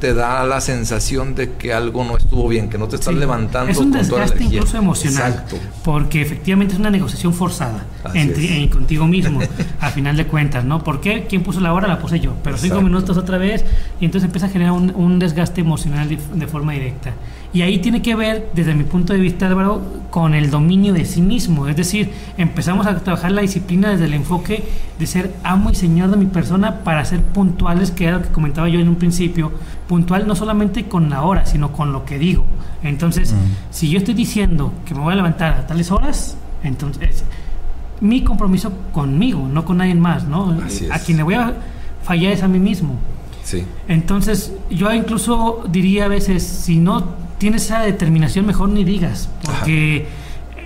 [0.00, 3.18] te da la sensación de que algo no estuvo bien, que no te estás Sí.
[3.20, 4.58] levantando Es un con toda la desgaste energía.
[4.58, 5.32] incluso emocional.
[5.32, 5.56] Exacto.
[5.84, 7.84] Porque efectivamente es una negociación forzada
[8.14, 9.40] entre, en- contigo mismo,
[9.80, 10.84] a final de cuentas, ¿no?
[10.84, 11.26] ¿Por qué?
[11.28, 11.88] ¿Quién puso la hora?
[11.88, 12.34] La puse yo.
[12.44, 13.64] Pero cinco minutos otra vez
[14.00, 17.12] y entonces empieza a generar un, un desgaste emocional de, de forma directa.
[17.52, 19.80] Y ahí tiene que ver, desde mi punto de vista, Álvaro,
[20.10, 21.66] con el dominio de sí mismo.
[21.66, 24.64] Es decir, empezamos a trabajar la disciplina desde el enfoque
[24.98, 28.28] de ser amo y señor de mi persona para ser puntuales, que era lo que
[28.28, 29.50] comentaba yo en un principio.
[29.86, 32.44] Puntual no solamente con la hora, sino con lo que digo.
[32.82, 33.34] Entonces,
[33.70, 37.24] si yo estoy diciendo que me voy a levantar a tales horas, entonces
[38.00, 40.56] mi compromiso conmigo, no con nadie más, ¿no?
[40.64, 40.90] Así es.
[40.90, 41.54] A quien le voy a
[42.02, 42.96] fallar es a mí mismo.
[43.42, 43.64] Sí.
[43.88, 50.06] Entonces, yo incluso diría a veces, si no tienes esa determinación, mejor ni digas, porque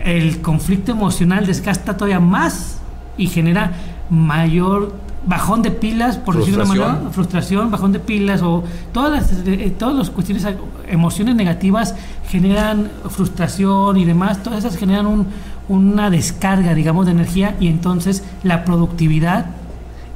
[0.05, 2.79] el conflicto emocional desgasta todavía más
[3.17, 3.73] y genera
[4.11, 6.95] mayor bajón de pilas, por decirlo de una Frustración.
[6.97, 10.45] manera, frustración, bajón de pilas o todas las, eh, todas las cuestiones,
[10.89, 11.95] emociones negativas
[12.29, 15.27] generan frustración y demás, todas esas generan un-
[15.69, 19.47] una descarga, digamos, de energía y entonces la productividad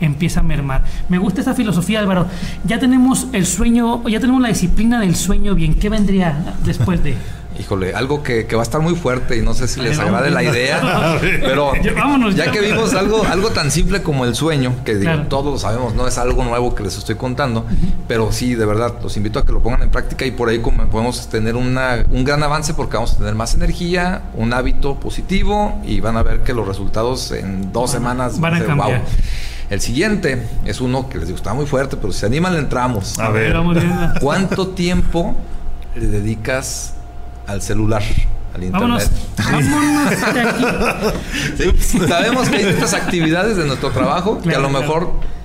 [0.01, 0.83] empieza a mermar.
[1.09, 2.27] Me gusta esta filosofía, Álvaro.
[2.65, 5.75] Ya tenemos el sueño, ya tenemos la disciplina del sueño bien.
[5.75, 7.17] ¿Qué vendría después de?
[7.59, 10.07] Híjole, algo que, que va a estar muy fuerte y no sé si les Ay,
[10.07, 12.53] agrade la idea, pero Ya, vámonos, ya ya.
[12.53, 16.07] que vimos algo, algo tan simple como el sueño, que digo, todos lo sabemos, no
[16.07, 17.65] es algo nuevo que les estoy contando,
[18.09, 20.59] pero sí, de verdad, los invito a que lo pongan en práctica y por ahí
[20.59, 24.97] como podemos tener una, un gran avance porque vamos a tener más energía, un hábito
[25.01, 28.89] positivo y van a ver que los resultados en dos semanas van a ser cambiar.
[28.89, 29.03] guau.
[29.69, 32.61] El siguiente es uno que les digo, está muy fuerte, pero si se animan le
[32.61, 33.19] entramos.
[33.19, 33.57] A ver.
[34.21, 35.35] ¿Cuánto tiempo
[35.97, 36.95] le dedicas
[37.47, 38.03] al celular,
[38.55, 39.05] al Vámonos.
[39.05, 39.67] internet?
[39.73, 40.65] Vámonos de aquí.
[41.81, 44.87] Sí, Sabemos que hay ciertas actividades de nuestro trabajo que a Claro, lo claro.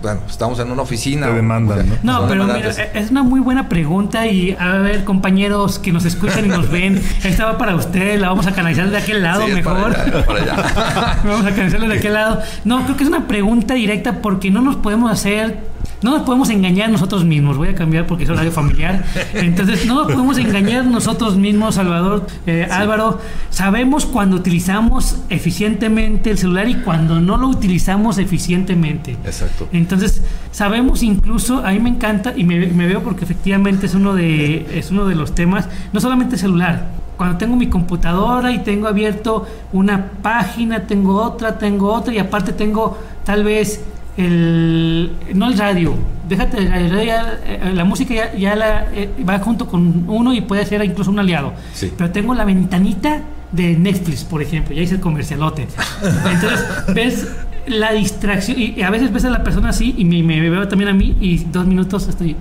[0.02, 1.28] Bueno, estamos en una oficina.
[1.28, 2.22] Te o- demandan, ¿no?
[2.22, 6.46] No, pero mira, es una muy buena pregunta y a ver, compañeros que nos escuchan
[6.46, 9.52] y nos ven, esta va para ustedes, la vamos a canalizar de aquel lado Sí,
[9.52, 9.96] es para mejor.
[10.00, 11.20] allá, es para allá.
[11.24, 12.42] Vamos a canalizarlo de aquel lado.
[12.66, 15.60] No, creo que es una pregunta directa porque no nos podemos hacer,
[16.02, 17.58] no nos podemos engañar nosotros mismos.
[17.58, 19.04] Voy a cambiar porque es horario familiar.
[19.34, 23.20] Entonces, no nos podemos engañar nosotros mismos, Salvador, eh, Álvaro.
[23.50, 29.18] Sabemos cuando utilizamos eficientemente el celular y cuando no lo utilizamos eficientemente.
[29.26, 29.68] Exacto.
[29.72, 34.14] Entonces, sabemos incluso, a mí me encanta y me, me veo porque efectivamente es uno,
[34.14, 38.88] de, es uno de los temas, no solamente celular, cuando tengo mi computadora y tengo
[38.88, 43.80] abierto una página, tengo otra, tengo otra y aparte tengo tal vez
[44.18, 45.96] el, no el radio,
[46.28, 50.34] déjate el radio, ya, eh, la música ya, ya la, eh, va junto con uno
[50.34, 51.92] y puede ser incluso un aliado, Sí.
[51.98, 53.22] pero tengo la ventanita
[53.52, 55.68] de Netflix, por ejemplo, ya hice el comercialote.
[56.04, 57.28] Entonces, ves
[57.68, 60.90] la distracción y, a veces ves a la persona así y me, me veo también
[60.90, 62.36] a mí y dos minutos estoy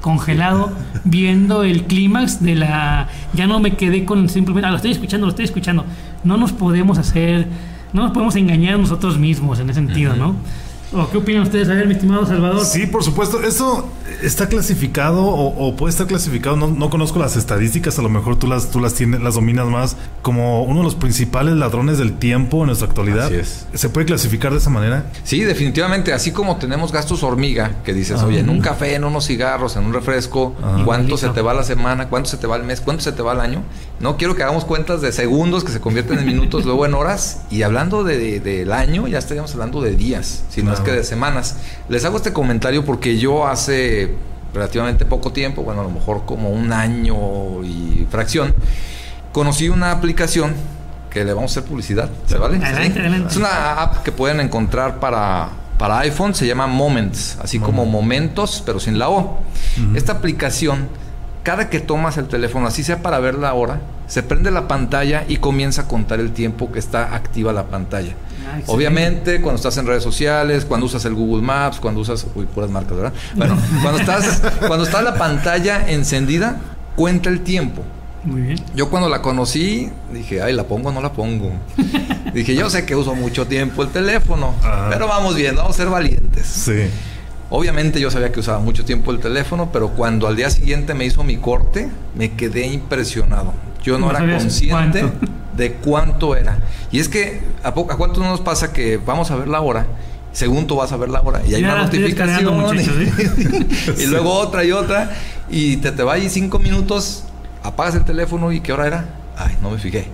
[0.00, 0.70] congelado
[1.04, 5.26] viendo el clímax de la ya no me quedé con simplemente ah, lo estoy escuchando
[5.26, 5.84] lo estoy escuchando.
[6.24, 7.46] No nos podemos hacer
[7.92, 10.34] no nos podemos engañar nosotros mismos en ese sentido no
[10.92, 11.68] ¿O qué opinan ustedes?
[11.68, 12.64] A ver, mi estimado Salvador.
[12.64, 13.42] Sí, por supuesto.
[13.42, 13.88] Esto
[14.22, 16.56] está clasificado o, puede estar clasificado.
[16.56, 19.66] No, no, conozco las estadísticas, a lo mejor tú las, tú las tienes, las dominas
[19.66, 23.26] más, como uno de los principales ladrones del tiempo en nuestra actualidad.
[23.26, 23.66] Así es.
[23.74, 25.06] ¿Se puede clasificar de esa manera?
[25.24, 26.12] Sí, definitivamente.
[26.12, 29.84] Así como tenemos gastos hormiga, que dices, oye, en un café, en unos cigarros, en
[29.84, 32.08] un refresco, ¿cuánto se te va la semana?
[32.08, 32.80] ¿Cuánto se te va el mes?
[32.80, 33.62] ¿Cuánto se te va el año?
[34.00, 37.42] No quiero que hagamos cuentas de segundos que se convierten en minutos, luego en horas.
[37.50, 41.04] Y hablando del de, año, ya estaríamos hablando de días, si no es que de
[41.04, 41.56] semanas.
[41.88, 44.14] Les hago este comentario porque yo hace
[44.52, 48.54] relativamente poco tiempo, bueno, a lo mejor como un año y fracción,
[49.32, 50.54] conocí una aplicación
[51.10, 52.58] que le vamos a hacer publicidad, ¿se vale?
[53.28, 58.62] Es una app que pueden encontrar para, para iPhone, se llama Moments, así como momentos,
[58.64, 59.38] pero sin la O.
[59.94, 60.88] Esta aplicación,
[61.42, 65.24] cada que tomas el teléfono, así sea para ver la hora, se prende la pantalla
[65.28, 68.14] y comienza a contar el tiempo que está activa la pantalla.
[68.46, 72.46] Ah, Obviamente, cuando estás en redes sociales, cuando usas el Google Maps, cuando usas, uy,
[72.46, 73.12] puras marcas, ¿verdad?
[73.34, 76.60] Bueno, cuando estás, cuando está la pantalla encendida,
[76.96, 77.82] cuenta el tiempo.
[78.24, 78.58] Muy bien.
[78.74, 81.52] Yo cuando la conocí, dije, ay, ¿la pongo o no la pongo?
[82.34, 84.54] dije, yo sé que uso mucho tiempo el teléfono,
[84.90, 86.46] pero vamos bien, vamos a ser valientes.
[86.46, 86.84] Sí.
[87.50, 91.04] Obviamente yo sabía que usaba mucho tiempo el teléfono, pero cuando al día siguiente me
[91.04, 93.52] hizo mi corte, me quedé impresionado.
[93.82, 95.04] Yo no, era consciente
[95.56, 96.58] de cuánto era.
[96.90, 99.86] Y es que, ¿a, ¿a cuánto no nos pasa que vamos a ver la hora?
[100.32, 104.64] Según tú vas a ver la hora y hay una notificación y, y, luego otra
[104.64, 105.12] y otra
[105.48, 107.22] y te, te va ahí cinco minutos,
[107.62, 109.04] apagas el teléfono y ¿qué hora era?
[109.36, 110.08] Ay, no me fijé.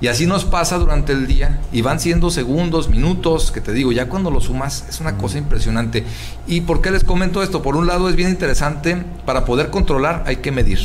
[0.00, 3.92] Y así nos pasa durante el día y van siendo segundos, minutos, que te digo,
[3.92, 6.04] ya cuando lo sumas es una cosa impresionante.
[6.46, 7.62] ¿Y por qué les comento esto?
[7.62, 10.78] Por un lado es bien interesante, para poder controlar hay que medir,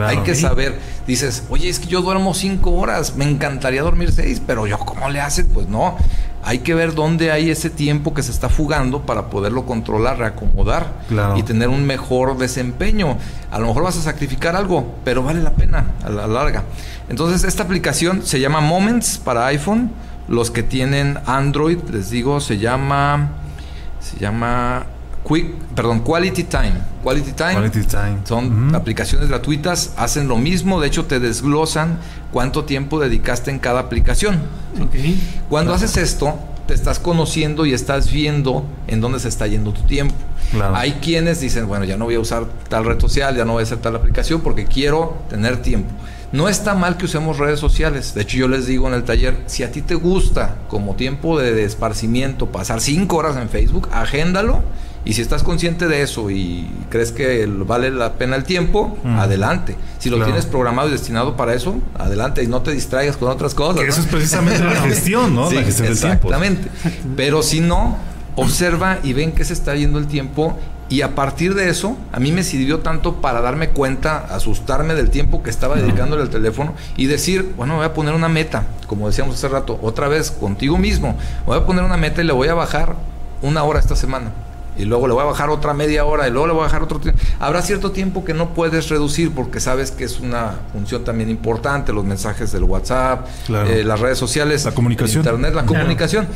[0.00, 4.42] hay que saber, dices, oye, es que yo duermo cinco horas, me encantaría dormir seis,
[4.46, 5.48] pero yo, ¿cómo le hacen?
[5.48, 5.96] Pues no,
[6.42, 10.86] hay que ver dónde hay ese tiempo que se está fugando para poderlo controlar, reacomodar
[11.36, 13.18] y tener un mejor desempeño.
[13.50, 16.64] A lo mejor vas a sacrificar algo, pero vale la pena a la larga.
[17.08, 19.90] Entonces, esta aplicación se llama Moments para iPhone.
[20.28, 23.30] Los que tienen Android, les digo, se llama.
[24.00, 24.86] Se llama.
[25.28, 26.72] Quick, perdón, Quality Time.
[27.02, 27.54] Quality Time.
[28.24, 31.98] Son aplicaciones gratuitas, hacen lo mismo, de hecho te desglosan
[32.32, 34.40] cuánto tiempo dedicaste en cada aplicación.
[35.50, 39.82] Cuando haces esto, te estás conociendo y estás viendo en dónde se está yendo tu
[39.82, 40.14] tiempo.
[40.74, 43.60] Hay quienes dicen, bueno, ya no voy a usar tal red social, ya no voy
[43.60, 45.90] a hacer tal aplicación porque quiero tener tiempo.
[46.30, 48.12] No está mal que usemos redes sociales.
[48.12, 51.38] De hecho, yo les digo en el taller, si a ti te gusta como tiempo
[51.38, 54.62] de esparcimiento pasar cinco horas en Facebook, agéndalo.
[55.08, 59.18] Y si estás consciente de eso y crees que vale la pena el tiempo, mm.
[59.18, 59.74] adelante.
[59.98, 63.54] Si lo tienes programado y destinado para eso, adelante y no te distraigas con otras
[63.54, 63.82] cosas.
[63.84, 65.50] eso es precisamente la gestión, ¿no?
[65.50, 66.28] la gestión del tiempo.
[66.28, 66.68] Exactamente.
[67.16, 67.96] Pero si no,
[68.36, 70.58] observa y ven que se está yendo el tiempo
[70.90, 75.08] y a partir de eso, a mí me sirvió tanto para darme cuenta, asustarme del
[75.08, 79.06] tiempo que estaba dedicándole al teléfono y decir, bueno, voy a poner una meta, como
[79.06, 81.16] decíamos hace rato, otra vez contigo mismo,
[81.46, 82.94] voy a poner una meta y le voy a bajar
[83.40, 84.32] una hora esta semana.
[84.78, 86.82] Y luego le voy a bajar otra media hora y luego le voy a bajar
[86.82, 87.20] otro tiempo.
[87.40, 91.92] Habrá cierto tiempo que no puedes reducir porque sabes que es una función también importante,
[91.92, 95.20] los mensajes del WhatsApp, eh, las redes sociales, la comunicación.
[95.24, 96.28] Internet, la comunicación.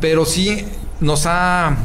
[0.00, 0.66] Pero sí
[1.00, 1.76] nos ha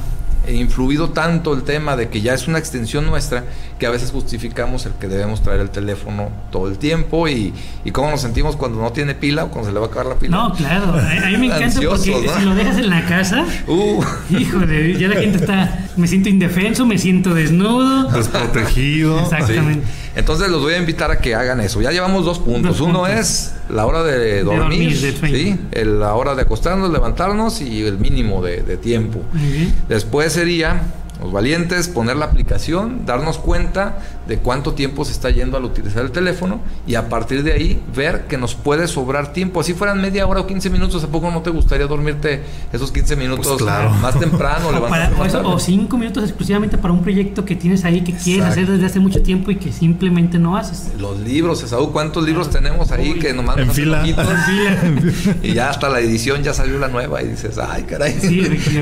[0.53, 3.43] influido tanto el tema de que ya es una extensión nuestra
[3.79, 7.53] que a veces justificamos el que debemos traer el teléfono todo el tiempo y,
[7.83, 10.07] y cómo nos sentimos cuando no tiene pila o cuando se le va a acabar
[10.07, 10.37] la pila.
[10.37, 14.03] No, claro, a mí me encanta porque si lo dejas en la casa, uh.
[14.29, 19.19] híjole, ya la gente está, me siento indefenso, me siento desnudo, desprotegido.
[19.19, 19.85] Exactamente.
[20.15, 21.81] Entonces los voy a invitar a que hagan eso.
[21.81, 22.79] Ya llevamos dos puntos.
[22.79, 25.59] Uno es la hora de dormir, ¿sí?
[25.73, 29.21] la hora de acostarnos, levantarnos y el mínimo de, tiempo.
[29.89, 30.83] Después sería
[31.21, 36.03] los valientes, poner la aplicación, darnos cuenta de cuánto tiempo se está yendo al utilizar
[36.03, 39.59] el teléfono y a partir de ahí ver que nos puede sobrar tiempo.
[39.59, 42.41] Así fueran media hora o 15 minutos, ¿a poco no te gustaría dormirte
[42.73, 44.69] esos 15 minutos pues más temprano?
[45.45, 48.99] o, 5 minutos exclusivamente para un proyecto que tienes ahí que quieres hacer desde hace
[48.99, 50.91] mucho tiempo y que simplemente no haces.
[50.99, 54.03] Los libros, Esaú, ¿cuántos libros tenemos ahí que nomás en fila.
[55.43, 58.15] y ya hasta la edición ya salió la nueva y dices, ay caray,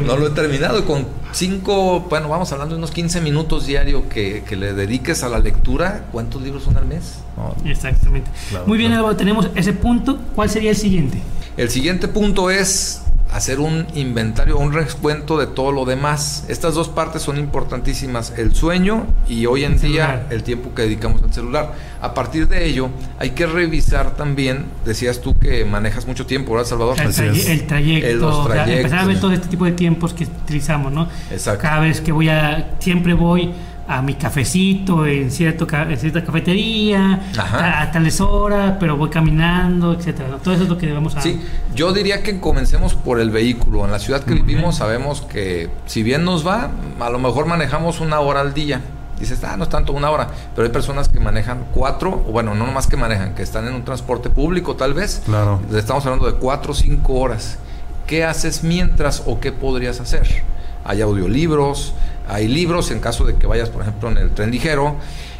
[0.05, 4.43] no lo he terminado con 5, bueno, vamos hablando de unos 15 minutos diario que,
[4.53, 7.19] le dediques a la lectura, ¿cuántos libros son al mes?
[7.65, 8.29] Exactamente.
[8.65, 10.19] Muy bien, tenemos ese punto.
[10.35, 11.21] ¿Cuál sería el siguiente?
[11.57, 16.45] El siguiente punto es hacer un inventario, un recuento de todo lo demás.
[16.49, 21.23] Estas dos partes son importantísimas, el sueño y hoy en día el tiempo que dedicamos
[21.23, 21.73] al celular.
[21.99, 26.67] A partir de ello, hay que revisar también, decías tú que manejas mucho tiempo, ¿verdad,
[26.67, 26.95] Salvador?
[26.99, 31.07] El, el trayecto, empezar a ver todo este tipo de tiempos que utilizamos, ¿no?
[31.31, 31.63] Exacto.
[31.63, 33.51] Cada vez que voy a, siempre voy
[33.87, 40.37] a mi cafecito en, cierto, en cierta cafetería, a, tales horas, pero voy caminando, etcétera.
[40.41, 41.33] Todo eso es lo que debemos hacer.
[41.33, 41.41] Sí,
[41.75, 43.83] yo diría que comencemos por el vehículo.
[43.85, 47.99] En la ciudad que vivimos sabemos que si bien nos va, a lo mejor manejamos
[47.99, 48.81] una hora al día.
[49.19, 52.55] Dices, ah, no es tanto una hora, pero hay personas que manejan cuatro, o bueno,
[52.55, 55.21] no nomás que manejan, que están en un transporte público tal vez.
[55.25, 55.61] Claro.
[55.73, 57.57] Estamos hablando de cuatro o cinco horas.
[58.07, 60.43] ¿Qué haces mientras o qué podrías hacer?
[60.83, 61.93] Hay audiolibros,
[62.27, 64.95] hay libros en caso de que vayas, por ejemplo, en el tren ligero.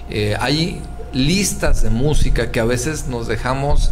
[0.09, 0.81] Eh, hay
[1.13, 3.91] listas de música que a veces nos dejamos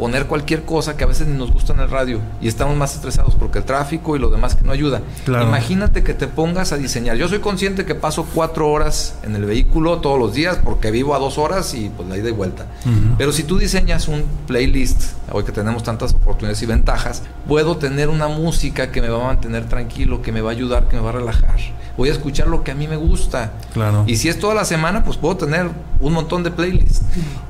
[0.00, 2.94] poner cualquier cosa que a veces ni nos gusta en el radio y estamos más
[2.94, 5.02] estresados porque el tráfico y lo demás que no ayuda.
[5.26, 7.18] Imagínate que te pongas a diseñar.
[7.18, 11.14] Yo soy consciente que paso cuatro horas en el vehículo todos los días porque vivo
[11.14, 12.64] a dos horas y pues la ida y vuelta.
[13.18, 18.08] Pero si tú diseñas un playlist, hoy que tenemos tantas oportunidades y ventajas, puedo tener
[18.08, 21.02] una música que me va a mantener tranquilo, que me va a ayudar, que me
[21.02, 21.58] va a relajar
[22.00, 23.52] voy a escuchar lo que a mí me gusta.
[23.74, 24.04] Claro.
[24.06, 25.68] Y si es toda la semana, pues puedo tener
[26.00, 27.02] un montón de playlists.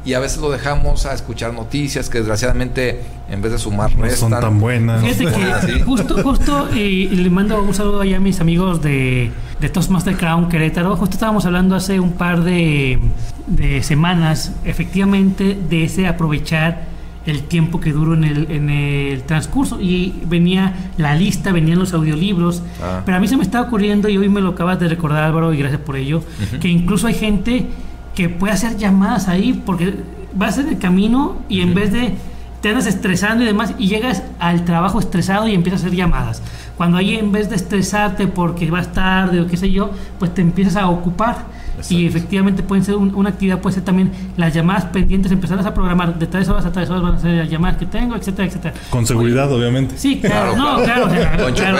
[0.05, 4.11] Y a veces lo dejamos a escuchar noticias que desgraciadamente en vez de sumar no
[4.11, 5.05] son tan buenas.
[5.05, 9.69] Fíjate que justo, justo, y, le mando un saludo allá a mis amigos de, de
[9.69, 10.97] Toastmaster Crown Querétaro.
[10.97, 12.99] Justo estábamos hablando hace un par de,
[13.47, 16.87] de semanas, efectivamente, de ese aprovechar
[17.27, 19.81] el tiempo que duró en el, en el transcurso.
[19.81, 23.03] Y venía la lista, venían los audiolibros, ah.
[23.05, 25.53] pero a mí se me estaba ocurriendo y hoy me lo acabas de recordar Álvaro
[25.53, 26.23] y gracias por ello,
[26.61, 27.67] que incluso hay gente
[28.15, 29.95] que puede hacer llamadas ahí porque
[30.35, 32.15] vas en el camino y en vez de
[32.61, 36.43] te andas estresando y demás y llegas al trabajo estresado y empiezas a hacer llamadas.
[36.77, 40.43] Cuando ahí en vez de estresarte porque vas tarde o qué sé yo, pues te
[40.43, 41.47] empiezas a ocupar
[41.89, 46.19] y efectivamente pueden ser una actividad, puede ser también las llamadas pendientes, empezarlas a programar
[46.19, 48.75] de tres horas a tres horas van a ser las llamadas que tengo, etcétera, etcétera.
[48.91, 49.97] Con seguridad, obviamente.
[49.97, 51.09] Sí, claro, no, claro.
[51.43, 51.79] Con claro,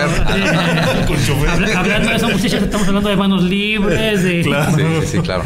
[1.07, 4.41] Con hablando de eso, muchachos, estamos hablando de manos libres, de...
[4.51, 4.73] Claro.
[4.77, 5.45] Sí, sí, claro.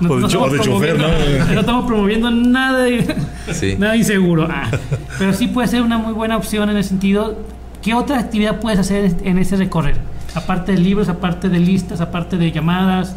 [0.00, 1.06] No, de, chofer, ¿no?
[1.54, 2.86] No estamos promoviendo nada,
[3.78, 4.48] nada inseguro.
[4.50, 4.70] Ah,
[5.18, 7.38] pero sí puede ser una muy buena opción en el sentido,
[7.82, 9.96] ¿qué otra actividad puedes hacer en ese recorrer?
[10.34, 13.14] Aparte de libros, aparte de listas, aparte de llamadas.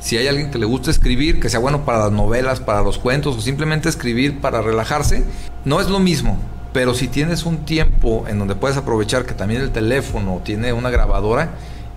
[0.00, 2.98] Si hay alguien que le gusta escribir, que sea bueno para las novelas, para los
[2.98, 5.24] cuentos o simplemente escribir para relajarse,
[5.66, 6.38] no es lo mismo.
[6.72, 10.88] Pero si tienes un tiempo en donde puedes aprovechar que también el teléfono tiene una
[10.88, 11.50] grabadora,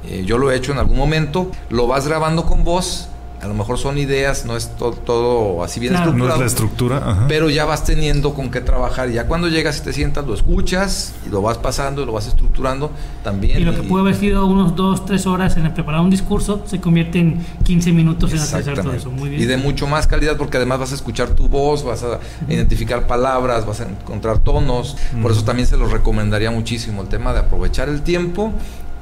[0.06, 3.08] eh, yo lo he hecho en algún momento, lo vas grabando con voz
[3.43, 6.29] a lo mejor son ideas, no es todo, así bien estructurado.
[6.29, 9.10] No es la estructura, pero ya vas teniendo con qué trabajar.
[9.10, 12.13] Y ya cuando llegas y te sientas, lo escuchas y lo vas pasando y lo
[12.13, 13.60] vas estructurando también.
[13.60, 16.63] Y lo que puede haber sido unos dos, tres horas en el preparar un discurso
[16.65, 19.12] se convierte en 15 minutos en hacer todo eso.
[19.12, 19.41] Muy bien.
[19.41, 23.08] Y de mucho más calidad porque además vas a escuchar tu voz, vas a identificar
[23.08, 24.95] palabras, vas a encontrar tonos.
[25.21, 28.53] Por eso también se los recomendaría muchísimo el tema de aprovechar el tiempo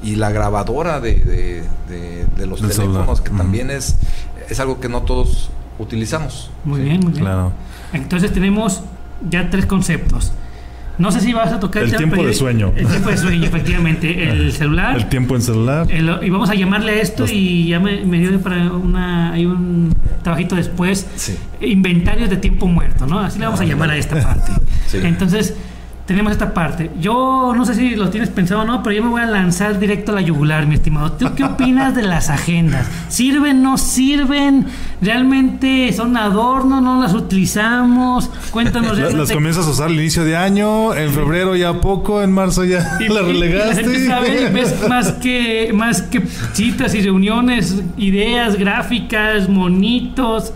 [0.03, 3.97] y la grabadora de, de, los teléfonos, que también es
[4.51, 6.51] es algo que no todos utilizamos.
[6.65, 7.23] Muy bien, muy bien.
[7.23, 7.53] Claro.
[7.93, 8.83] Entonces tenemos
[9.29, 10.33] ya tres conceptos.
[10.97, 12.73] No sé si vas a tocar el, tiempo de sueño.
[12.75, 14.23] El tiempo de sueño, efectivamente.
[14.29, 14.95] El celular.
[14.95, 15.87] El tiempo en celular.
[15.89, 19.31] y vamos a llamarle a esto y ya me, dio para una.
[19.31, 21.07] Hay un trabajito después.
[21.15, 21.37] Sí.
[21.61, 23.19] Inventarios de tiempo muerto, ¿no?
[23.19, 24.51] Así le vamos a llamar a esta parte.
[24.87, 24.97] Sí.
[25.01, 25.55] Entonces,
[26.11, 26.91] tenemos esta parte.
[26.99, 29.79] Yo no sé si lo tienes pensado o no, pero yo me voy a lanzar
[29.79, 31.13] directo a la yugular, mi estimado.
[31.13, 32.85] ¿Tú qué opinas de las agendas?
[33.07, 34.65] ¿Sirven, no sirven?
[35.01, 36.81] ¿Realmente son adornos?
[36.81, 38.29] ¿No las utilizamos?
[38.51, 38.97] Cuéntanos.
[38.97, 42.97] Las, comienzas a usar al inicio de año, en febrero ya poco, en marzo ya
[42.99, 43.81] y, las relegaste.
[43.81, 46.21] Y ves más que, más que
[46.53, 50.51] citas y reuniones, ideas, gráficas, monitos.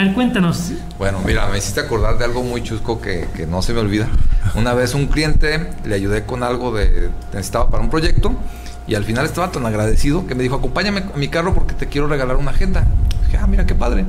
[0.00, 0.72] A ver, cuéntanos.
[0.96, 4.08] Bueno, mira, me hiciste acordar de algo muy chusco que, que no se me olvida.
[4.54, 8.34] Una vez un cliente le ayudé con algo de necesitaba para un proyecto
[8.86, 11.86] y al final estaba tan agradecido que me dijo, acompáñame a mi carro porque te
[11.88, 12.86] quiero regalar una agenda.
[13.26, 14.06] Dije, ah, mira qué padre.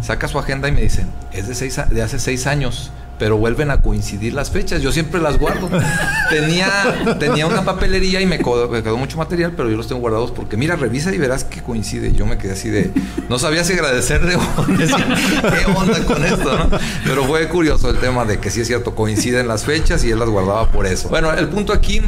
[0.00, 3.70] Saca su agenda y me dice, es de, seis, de hace seis años pero vuelven
[3.70, 4.82] a coincidir las fechas.
[4.82, 5.68] Yo siempre las guardo.
[6.30, 10.56] tenía, tenía una papelería y me quedó, mucho material, pero yo los tengo guardados porque,
[10.56, 12.12] mira, revisa y verás que coincide.
[12.12, 12.90] Yo me quedé así de,
[13.28, 16.78] no sabía si agradecerle o qué onda con esto, ¿no?
[17.04, 20.18] Pero fue curioso el tema de que sí es cierto, coinciden las fechas y él
[20.18, 21.08] las guardaba por eso.
[21.08, 22.02] Bueno, el punto aquí,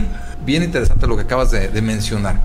[0.45, 2.41] bien interesante lo que acabas de, de mencionar.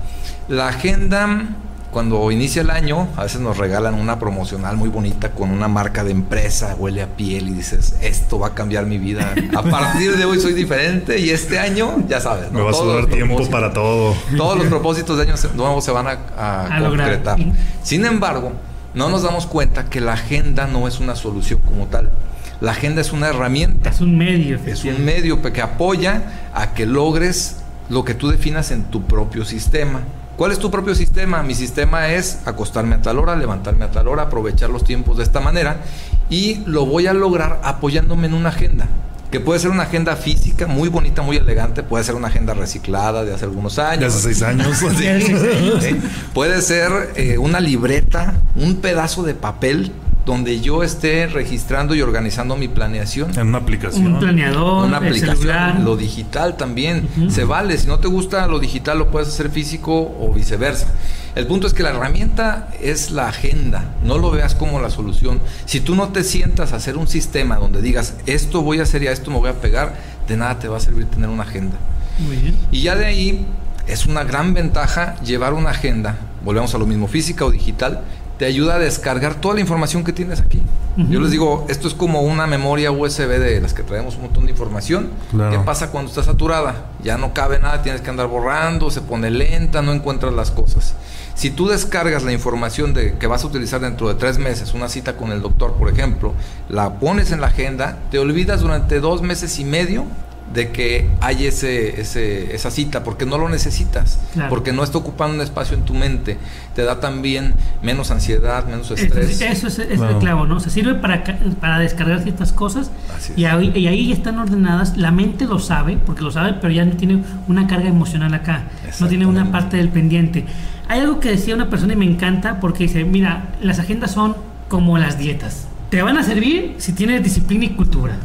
[0.47, 1.47] La agenda
[1.93, 6.03] cuando inicia el año, a veces nos regalan una promocional muy bonita con una marca
[6.03, 9.33] de empresa, huele a piel y dices, esto va a cambiar mi vida.
[9.55, 12.59] A partir de hoy soy diferente y este año, ya sabes, ¿no?
[12.59, 14.15] me va a dar tiempo para todo.
[14.35, 17.37] Todos los propósitos de año nuevos se van a, concretar.
[17.83, 18.53] Sin embargo,
[18.93, 22.11] no nos damos cuenta que la agenda no es una solución como tal.
[22.59, 23.91] La agenda es una herramienta.
[23.91, 24.59] Es un medio.
[24.65, 27.57] Es un medio que apoya a que logres
[27.89, 30.01] lo que tú definas en tu propio sistema.
[30.37, 31.43] ¿Cuál es tu propio sistema?
[31.43, 35.23] Mi sistema es acostarme a tal hora, levantarme a tal hora, aprovechar los tiempos de
[35.23, 35.81] esta manera
[36.29, 38.87] y lo voy a lograr apoyándome en una agenda
[39.33, 43.25] que puede ser una agenda física muy bonita, muy elegante, puede ser una agenda reciclada
[43.25, 43.99] de hace algunos años.
[43.99, 44.79] De hace seis años.
[46.35, 49.91] Puede ser eh, una libreta, un pedazo de papel
[50.25, 53.37] donde yo esté registrando y organizando mi planeación.
[53.37, 54.13] En una aplicación.
[54.13, 55.83] Un planeador, una aplicación.
[55.83, 57.77] Lo digital también se vale.
[57.77, 60.87] Si no te gusta lo digital, lo puedes hacer físico o viceversa.
[61.35, 63.85] El punto es que la herramienta es la agenda.
[64.03, 65.41] No lo veas como la solución.
[65.65, 69.03] Si tú no te sientas a hacer un sistema donde digas esto voy a hacer
[69.03, 69.95] y a esto me voy a pegar,
[70.27, 71.75] de nada te va a servir tener una agenda.
[72.19, 72.55] Muy bien.
[72.71, 73.47] Y ya de ahí
[73.87, 76.17] es una gran ventaja llevar una agenda.
[76.45, 78.03] Volvemos a lo mismo, física o digital
[78.37, 80.61] te ayuda a descargar toda la información que tienes aquí.
[80.95, 84.45] Yo les digo, esto es como una memoria USB de las que traemos un montón
[84.45, 85.09] de información.
[85.31, 86.85] ¿Qué pasa cuando está saturada?
[87.03, 90.93] Ya no cabe nada, tienes que andar borrando, se pone lenta, no encuentras las cosas.
[91.33, 94.87] Si tú descargas la información de que vas a utilizar dentro de tres meses, una
[94.87, 96.33] cita con el doctor, por ejemplo,
[96.69, 100.05] la pones en la agenda, te olvidas durante dos meses y medio
[100.53, 105.35] de que hay ese, ese, esa cita, porque no lo necesitas, porque no está ocupando
[105.35, 106.37] un espacio en tu mente,
[106.75, 109.41] te da también menos ansiedad, menos estrés.
[109.41, 110.59] Eso es, el clavo, ¿no?
[110.59, 111.23] Se sirve para,
[111.59, 112.91] para descargar ciertas cosas
[113.35, 116.85] y ahí, y ahí están ordenadas, la mente lo sabe, porque lo sabe, pero ya
[116.85, 118.65] no tiene una carga emocional acá,
[118.99, 120.45] no tiene una parte del pendiente.
[120.87, 124.35] Hay algo que decía una persona y me encanta porque dice, mira, las agendas son
[124.67, 125.67] como las dietas.
[125.89, 128.17] Te van a servir si tienes disciplina y cultura.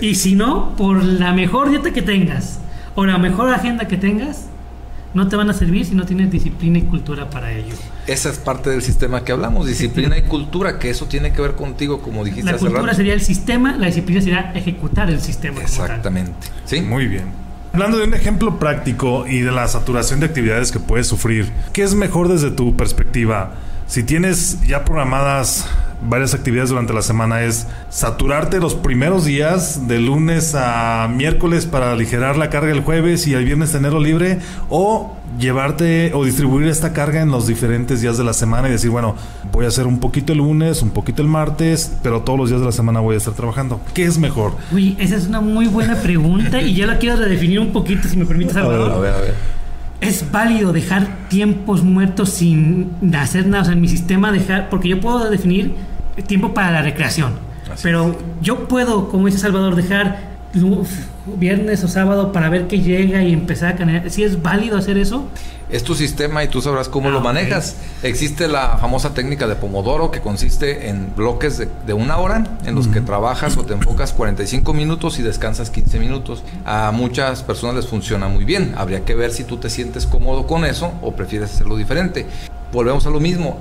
[0.00, 2.58] Y si no, por la mejor dieta que tengas
[2.94, 4.46] o la mejor agenda que tengas,
[5.14, 7.74] no te van a servir si no tienes disciplina y cultura para ello.
[8.06, 11.54] Esa es parte del sistema que hablamos, disciplina y cultura, que eso tiene que ver
[11.54, 15.60] contigo, como dijiste la cultura sería el sistema, la disciplina sería ejecutar el sistema.
[15.60, 16.48] Exactamente.
[16.64, 16.80] Sí.
[16.80, 17.26] Muy bien.
[17.72, 21.82] Hablando de un ejemplo práctico y de la saturación de actividades que puedes sufrir, ¿qué
[21.82, 23.54] es mejor desde tu perspectiva?
[23.86, 25.66] Si tienes ya programadas
[26.00, 31.92] varias actividades durante la semana es saturarte los primeros días de lunes a miércoles para
[31.92, 34.38] aligerar la carga el jueves y el viernes tenerlo libre
[34.68, 38.90] o llevarte o distribuir esta carga en los diferentes días de la semana y decir,
[38.90, 39.14] bueno,
[39.52, 42.60] voy a hacer un poquito el lunes, un poquito el martes, pero todos los días
[42.60, 43.80] de la semana voy a estar trabajando.
[43.94, 44.52] ¿Qué es mejor?
[44.72, 48.16] Uy, esa es una muy buena pregunta y ya la quiero redefinir un poquito, si
[48.16, 48.92] me permites, Salvador.
[48.92, 49.57] A ver, a ver
[50.00, 53.62] es válido dejar tiempos muertos sin hacer nada.
[53.62, 55.74] O sea, en mi sistema dejar, porque yo puedo definir
[56.26, 57.34] tiempo para la recreación.
[57.82, 60.28] pero yo puedo, como dice Salvador, dejar
[61.26, 64.10] viernes o sábado para ver qué llega y empezar a canear.
[64.10, 65.28] Si es válido hacer eso.
[65.70, 67.76] Es tu sistema y tú sabrás cómo lo ah, manejas.
[68.02, 72.88] Existe la famosa técnica de Pomodoro que consiste en bloques de, una hora en los
[72.88, 76.42] que trabajas o te enfocas 45 minutos y descansas 15 minutos.
[76.64, 78.74] A muchas personas les funciona muy bien.
[78.78, 82.26] Habría que ver si tú te sientes cómodo con eso o prefieres hacerlo diferente.
[82.72, 83.58] Volvemos a lo mismo.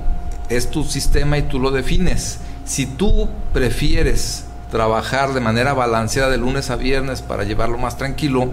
[0.50, 2.40] Es tu sistema y tú lo defines.
[2.64, 8.50] Si tú prefieres trabajar de manera balanceada de lunes a viernes para llevarlo más tranquilo,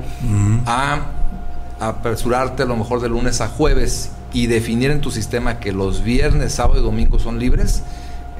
[0.67, 1.01] a
[1.81, 6.03] apresurarte a lo mejor de lunes a jueves y definir en tu sistema que los
[6.03, 7.83] viernes, sábado y domingo son libres,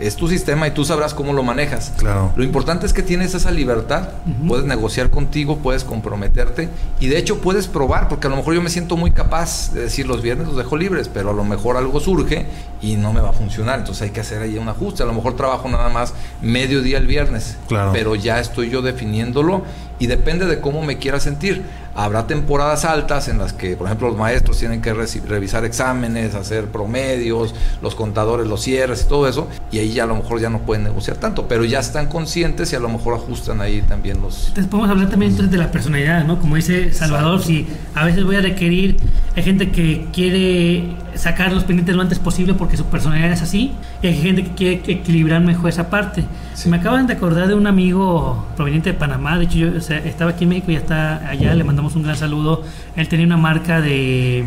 [0.01, 1.93] es tu sistema y tú sabrás cómo lo manejas.
[1.97, 2.33] Claro.
[2.35, 4.09] Lo importante es que tienes esa libertad,
[4.47, 6.69] puedes negociar contigo, puedes comprometerte
[6.99, 9.83] y de hecho puedes probar, porque a lo mejor yo me siento muy capaz de
[9.83, 12.47] decir los viernes los dejo libres, pero a lo mejor algo surge
[12.85, 15.03] y no me va a funcionar, entonces hay que hacer ahí un ajuste.
[15.03, 16.13] A lo mejor trabajo nada más
[16.43, 17.93] medio día el viernes, claro.
[17.95, 19.63] pero ya estoy yo definiéndolo
[19.99, 21.63] y depende de cómo me quiera sentir.
[21.97, 26.67] Habrá temporadas altas en las que, por ejemplo, los maestros tienen que revisar exámenes, hacer
[26.67, 30.51] promedios, los contadores, los cierres y todo eso, y ahí ya a lo mejor ya
[30.51, 34.21] no pueden negociar tanto, pero ya están conscientes y a lo mejor ajustan ahí también
[34.21, 34.49] los...
[34.49, 36.41] Entonces podemos hablar también entonces de la personalidad, ¿no?
[36.41, 38.97] Como dice Salvador, si a veces voy a requerir,
[39.37, 43.73] hay gente que quiere sacar los pendientes lo antes posible porque su personalidad es así,
[44.03, 46.25] y hay gente que quiere equilibrar mejor esa parte.
[46.67, 50.45] Me acaban de acordar de un amigo proveniente de Panamá, de hecho yo estaba aquí
[50.45, 52.63] en México y ya está allá, le mandamos un gran saludo.
[52.97, 54.45] Él tenía una marca de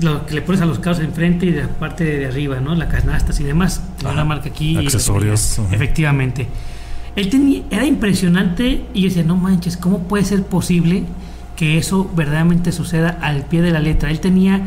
[0.00, 2.74] lo que le pones a los carros enfrente y de la parte de arriba, ¿no?
[2.74, 3.82] La canastas y demás.
[3.98, 4.76] Tenía una marca aquí.
[4.76, 5.60] Accesorios.
[5.70, 6.48] efectivamente.
[7.16, 11.04] Él tenía, era impresionante y yo decía, no manches, ¿cómo puede ser posible
[11.54, 14.10] que eso verdaderamente suceda al pie de la letra?
[14.10, 14.60] Él tenía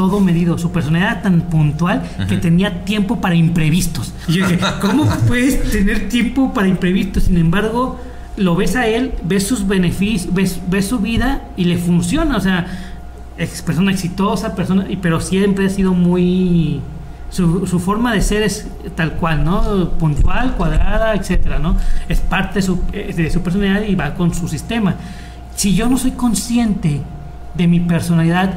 [0.00, 4.14] todo medido, su personalidad tan puntual que tenía tiempo para imprevistos.
[4.28, 7.24] Y yo dije, ¿cómo puedes tener tiempo para imprevistos?
[7.24, 8.00] Sin embargo,
[8.38, 12.38] lo ves a él, ves sus beneficios, ves, ves su vida y le funciona.
[12.38, 12.66] O sea,
[13.36, 16.80] es persona exitosa, persona, pero siempre ha sido muy...
[17.28, 19.90] Su, su, forma de ser es tal cual, ¿no?
[19.98, 21.76] Puntual, cuadrada, etcétera, ¿no?
[22.08, 24.94] Es parte de su, de su personalidad y va con su sistema.
[25.56, 27.02] Si yo no soy consciente
[27.54, 28.54] de mi personalidad,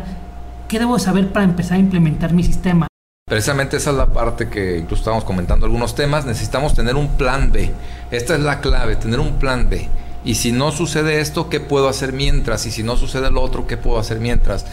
[0.68, 2.88] ¿qué debo saber para empezar a implementar mi sistema?
[3.26, 6.26] Precisamente esa es la parte que incluso estábamos comentando algunos temas.
[6.26, 7.72] Necesitamos tener un plan B.
[8.11, 9.89] Esta es la clave, tener un plan B.
[10.26, 12.66] Y si no sucede esto, ¿qué puedo hacer mientras?
[12.66, 14.66] Y si no sucede lo otro, ¿qué puedo hacer mientras?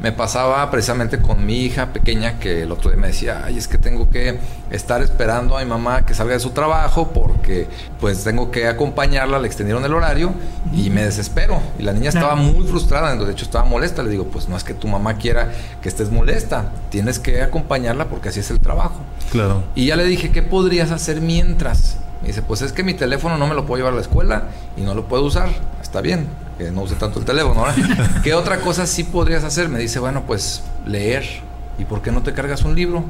[0.00, 3.68] Me pasaba precisamente con mi hija pequeña que el otro día me decía, ay, es
[3.68, 4.38] que tengo que
[4.70, 7.66] estar esperando a mi mamá que salga de su trabajo porque
[8.00, 10.32] pues tengo que acompañarla, le extendieron el horario
[10.72, 11.60] y me desespero.
[11.78, 14.02] Y la niña estaba muy frustrada, de hecho estaba molesta.
[14.02, 15.52] Le digo, pues no es que tu mamá quiera
[15.82, 19.00] que estés molesta, tienes que acompañarla porque así es el trabajo.
[19.30, 19.64] Claro.
[19.74, 21.98] Y ya le dije, ¿qué podrías hacer mientras?
[22.24, 24.44] Y dice, pues es que mi teléfono no me lo puedo llevar a la escuela
[24.76, 25.50] y no lo puedo usar.
[25.80, 26.26] Está bien,
[26.58, 27.64] que no use tanto el teléfono.
[28.22, 29.68] ¿Qué otra cosa sí podrías hacer?
[29.68, 31.24] Me dice, bueno, pues leer.
[31.78, 33.04] ¿Y por qué no te cargas un libro?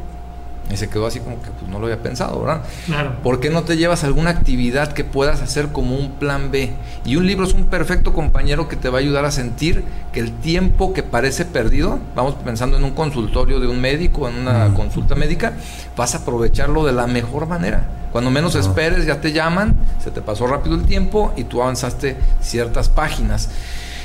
[0.70, 2.62] Y se quedó así como que pues, no lo había pensado, ¿verdad?
[2.86, 3.16] Claro.
[3.22, 6.72] ¿Por qué no te llevas alguna actividad que puedas hacer como un plan B?
[7.04, 10.20] Y un libro es un perfecto compañero que te va a ayudar a sentir que
[10.20, 14.72] el tiempo que parece perdido, vamos pensando en un consultorio de un médico, en una
[14.74, 15.52] consulta médica,
[15.96, 17.84] vas a aprovecharlo de la mejor manera.
[18.10, 22.16] Cuando menos esperes, ya te llaman, se te pasó rápido el tiempo y tú avanzaste
[22.40, 23.50] ciertas páginas.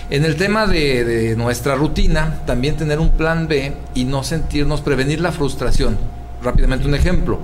[0.09, 4.81] En el tema de, de nuestra rutina, también tener un plan B y no sentirnos,
[4.81, 7.39] prevenir la frustración rápidamente un ejemplo.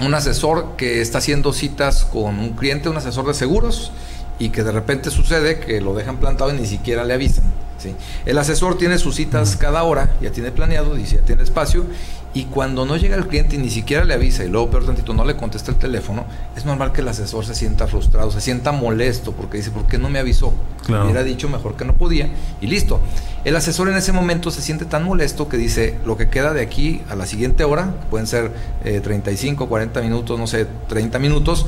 [0.00, 3.92] Un asesor que está haciendo citas con un cliente, un asesor de seguros,
[4.38, 7.44] y que de repente sucede que lo dejan plantado y ni siquiera le avisan.
[7.78, 7.94] ¿sí?
[8.24, 11.84] El asesor tiene sus citas cada hora, ya tiene planeado, dice, ya tiene espacio,
[12.32, 15.12] y cuando no llega el cliente y ni siquiera le avisa y luego peor tantito
[15.12, 16.24] no le contesta el teléfono,
[16.56, 19.98] es normal que el asesor se sienta frustrado, se sienta molesto porque dice, ¿por qué
[19.98, 20.52] no me avisó?
[20.86, 21.04] Claro.
[21.04, 22.28] Me hubiera dicho mejor que no podía
[22.60, 23.00] y listo.
[23.44, 26.60] El asesor en ese momento se siente tan molesto que dice, lo que queda de
[26.60, 28.52] aquí a la siguiente hora, pueden ser
[28.84, 31.66] eh, 35, 40 minutos, no sé, 30 minutos,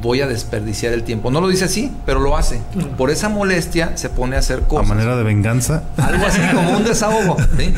[0.00, 1.30] voy a desperdiciar el tiempo.
[1.30, 2.60] No lo dice así, pero lo hace.
[2.96, 4.90] Por esa molestia se pone a hacer cosas.
[4.90, 5.84] A manera de venganza.
[5.96, 7.36] Algo así como un desahogo.
[7.58, 7.72] ¿sí?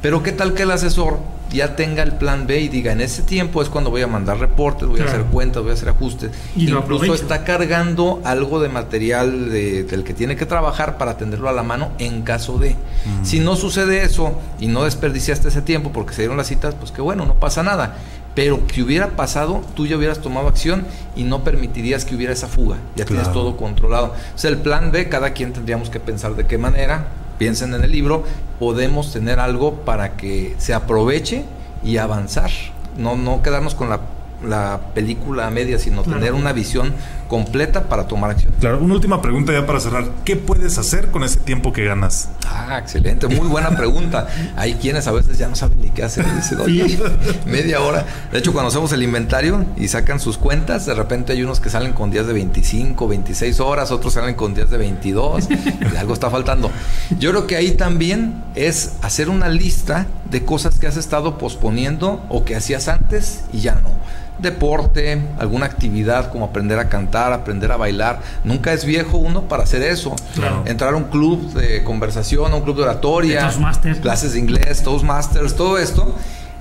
[0.00, 1.18] Pero qué tal que el asesor
[1.52, 4.38] ya tenga el plan B y diga, en ese tiempo es cuando voy a mandar
[4.38, 6.30] reportes, voy a hacer cuentas, voy a hacer ajustes.
[6.56, 11.48] Y Incluso está cargando algo de material de, del que tiene que trabajar para tenerlo
[11.48, 12.70] a la mano en caso de.
[12.70, 13.24] Mm.
[13.24, 16.90] Si no sucede eso y no desperdiciaste ese tiempo porque se dieron las citas, pues
[16.90, 17.96] que bueno, no pasa nada
[18.34, 22.48] pero que hubiera pasado, tú ya hubieras tomado acción y no permitirías que hubiera esa
[22.48, 22.76] fuga.
[22.96, 23.22] Ya claro.
[23.22, 24.14] tienes todo controlado.
[24.34, 27.08] O sea, el plan B, cada quien tendríamos que pensar de qué manera,
[27.38, 28.24] piensen en el libro,
[28.58, 31.44] podemos tener algo para que se aproveche
[31.84, 32.50] y avanzar.
[32.96, 34.00] No, no quedarnos con la
[34.44, 36.18] la película a media, sino claro.
[36.18, 36.92] tener una visión
[37.32, 38.52] completa para tomar acción.
[38.60, 40.04] Claro, una última pregunta ya para cerrar.
[40.22, 42.28] ¿Qué puedes hacer con ese tiempo que ganas?
[42.46, 44.28] Ah, excelente, muy buena pregunta.
[44.54, 46.26] Hay quienes a veces ya no saben ni qué hacer.
[46.36, 47.00] Dicen, oye,
[47.46, 48.04] media hora.
[48.30, 51.70] De hecho, cuando hacemos el inventario y sacan sus cuentas, de repente hay unos que
[51.70, 55.48] salen con días de 25, 26 horas, otros salen con días de 22.
[55.94, 56.70] y algo está faltando.
[57.18, 62.22] Yo creo que ahí también es hacer una lista de cosas que has estado posponiendo
[62.28, 64.02] o que hacías antes y ya no
[64.38, 68.20] deporte, alguna actividad como aprender a cantar, aprender a bailar.
[68.44, 70.14] Nunca es viejo uno para hacer eso.
[70.34, 70.62] Claro.
[70.66, 74.00] Entrar a un club de conversación, a un club de oratoria, Toastmasters.
[74.00, 76.14] clases de inglés, Toastmasters, todo esto.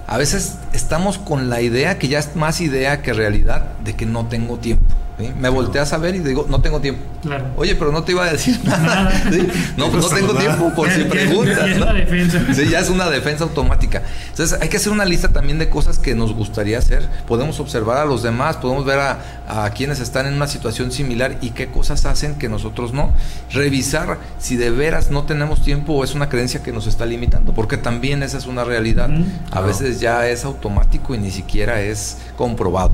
[0.08, 4.06] A veces estamos con la idea, que ya es más idea que realidad, de que
[4.06, 4.84] no tengo tiempo.
[5.22, 5.32] ¿Sí?
[5.40, 7.02] Me volteas a ver y digo, no tengo tiempo.
[7.22, 7.46] Claro.
[7.58, 9.12] Oye, pero no te iba a decir nada.
[9.32, 9.48] ¿sí?
[9.78, 11.58] No, pues no tengo tiempo por si preguntas.
[11.58, 12.54] Ya es ¿no?
[12.54, 14.02] Sí, ya es una defensa automática.
[14.30, 17.08] Entonces hay que hacer una lista también de cosas que nos gustaría hacer.
[17.28, 21.38] Podemos observar a los demás, podemos ver a, a quienes están en una situación similar
[21.42, 23.12] y qué cosas hacen que nosotros no.
[23.52, 27.54] Revisar si de veras no tenemos tiempo o es una creencia que nos está limitando,
[27.54, 29.10] porque también esa es una realidad.
[29.52, 32.92] A veces ya es automático y ni siquiera es comprobado.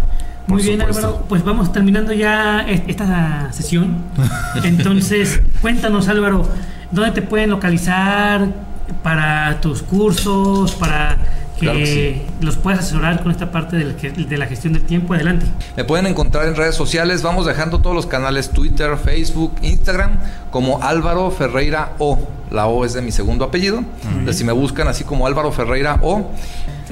[0.47, 0.81] Muy bien.
[0.81, 1.25] Álvaro.
[1.27, 3.97] Pues vamos terminando ya esta sesión.
[4.63, 6.47] Entonces, cuéntanos, Álvaro,
[6.91, 8.47] ¿dónde te pueden localizar
[9.03, 11.17] para tus cursos, para
[11.55, 12.21] que, Claro que sí.
[12.45, 15.13] los puedas asesorar con esta parte de la, ge- de la gestión del tiempo?
[15.13, 15.45] Adelante.
[15.75, 20.11] Me pueden encontrar en redes sociales, vamos dejando todos los canales Twitter, Facebook, Instagram,
[20.51, 22.19] como Álvaro Ferreira O.
[22.51, 23.83] La O es de mi segundo apellido.
[24.09, 26.31] Entonces, si me buscan así como Álvaro Ferreira O,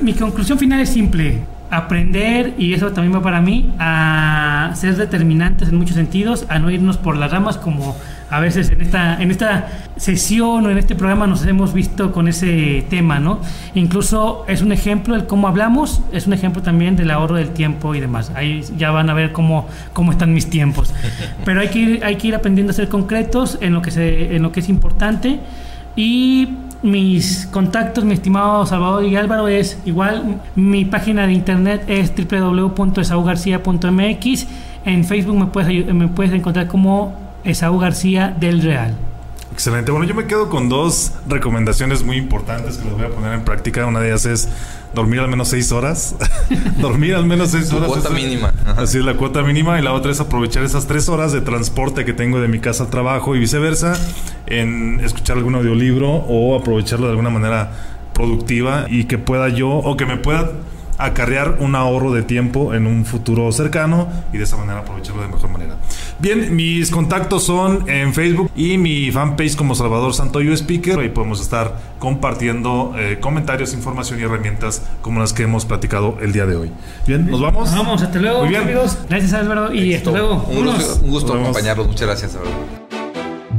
[0.02, 1.40] Mi conclusión final es simple.
[1.70, 6.70] Aprender, y eso también va para mí, a ser determinantes en muchos sentidos, a no
[6.70, 7.96] irnos por las ramas como
[8.30, 12.28] a veces en esta, en esta sesión o en este programa nos hemos visto con
[12.28, 13.40] ese tema, ¿no?
[13.76, 17.94] Incluso es un ejemplo el cómo hablamos, es un ejemplo también del ahorro del tiempo
[17.94, 18.32] y demás.
[18.36, 20.94] Ahí ya van a ver cómo, cómo están mis tiempos.
[21.46, 24.36] Pero hay que, ir, hay que ir aprendiendo a ser concretos en lo que, se,
[24.36, 25.40] en lo que es importante
[25.96, 26.50] y
[26.86, 30.42] mis contactos, mi estimado Salvador y Álvaro, es igual.
[30.56, 34.48] Mi página de internet es www.esaugarcia.mx.
[34.86, 38.96] En Facebook me puedes, me puedes encontrar como Esaú García del Real.
[39.52, 39.92] Excelente.
[39.92, 43.44] Bueno, yo me quedo con dos recomendaciones muy importantes que las voy a poner en
[43.46, 43.86] práctica.
[43.86, 44.50] Una de ellas es
[44.96, 46.16] dormir al menos seis horas.
[46.80, 47.90] dormir al menos seis horas.
[47.90, 48.54] La cuota mínima.
[48.78, 49.78] Así es la cuota mínima.
[49.80, 52.86] Y la otra es aprovechar esas tres horas de transporte que tengo de mi casa
[52.86, 53.94] al trabajo y viceversa
[54.48, 57.72] en escuchar algún audiolibro o aprovecharlo de alguna manera
[58.14, 60.52] productiva y que pueda yo o que me pueda
[60.98, 65.28] acarrear un ahorro de tiempo en un futuro cercano y de esa manera aprovecharlo de
[65.28, 65.76] mejor manera.
[66.20, 71.00] Bien, mis contactos son en Facebook y mi fanpage como Salvador Santoyo Speaker.
[71.00, 76.32] Ahí podemos estar compartiendo eh, comentarios, información y herramientas como las que hemos platicado el
[76.32, 76.72] día de hoy.
[77.06, 77.72] Bien, nos vamos.
[77.72, 78.62] Vamos, hasta luego, Muy bien.
[78.62, 78.98] amigos.
[79.10, 80.46] Gracias Álvaro y hasta luego.
[80.50, 81.88] Un gusto, un gusto acompañarlos.
[81.88, 82.86] Muchas gracias, Álvaro.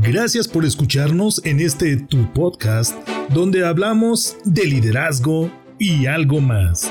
[0.02, 2.94] Gracias por escucharnos en este tu podcast
[3.30, 6.90] donde hablamos de liderazgo y algo más.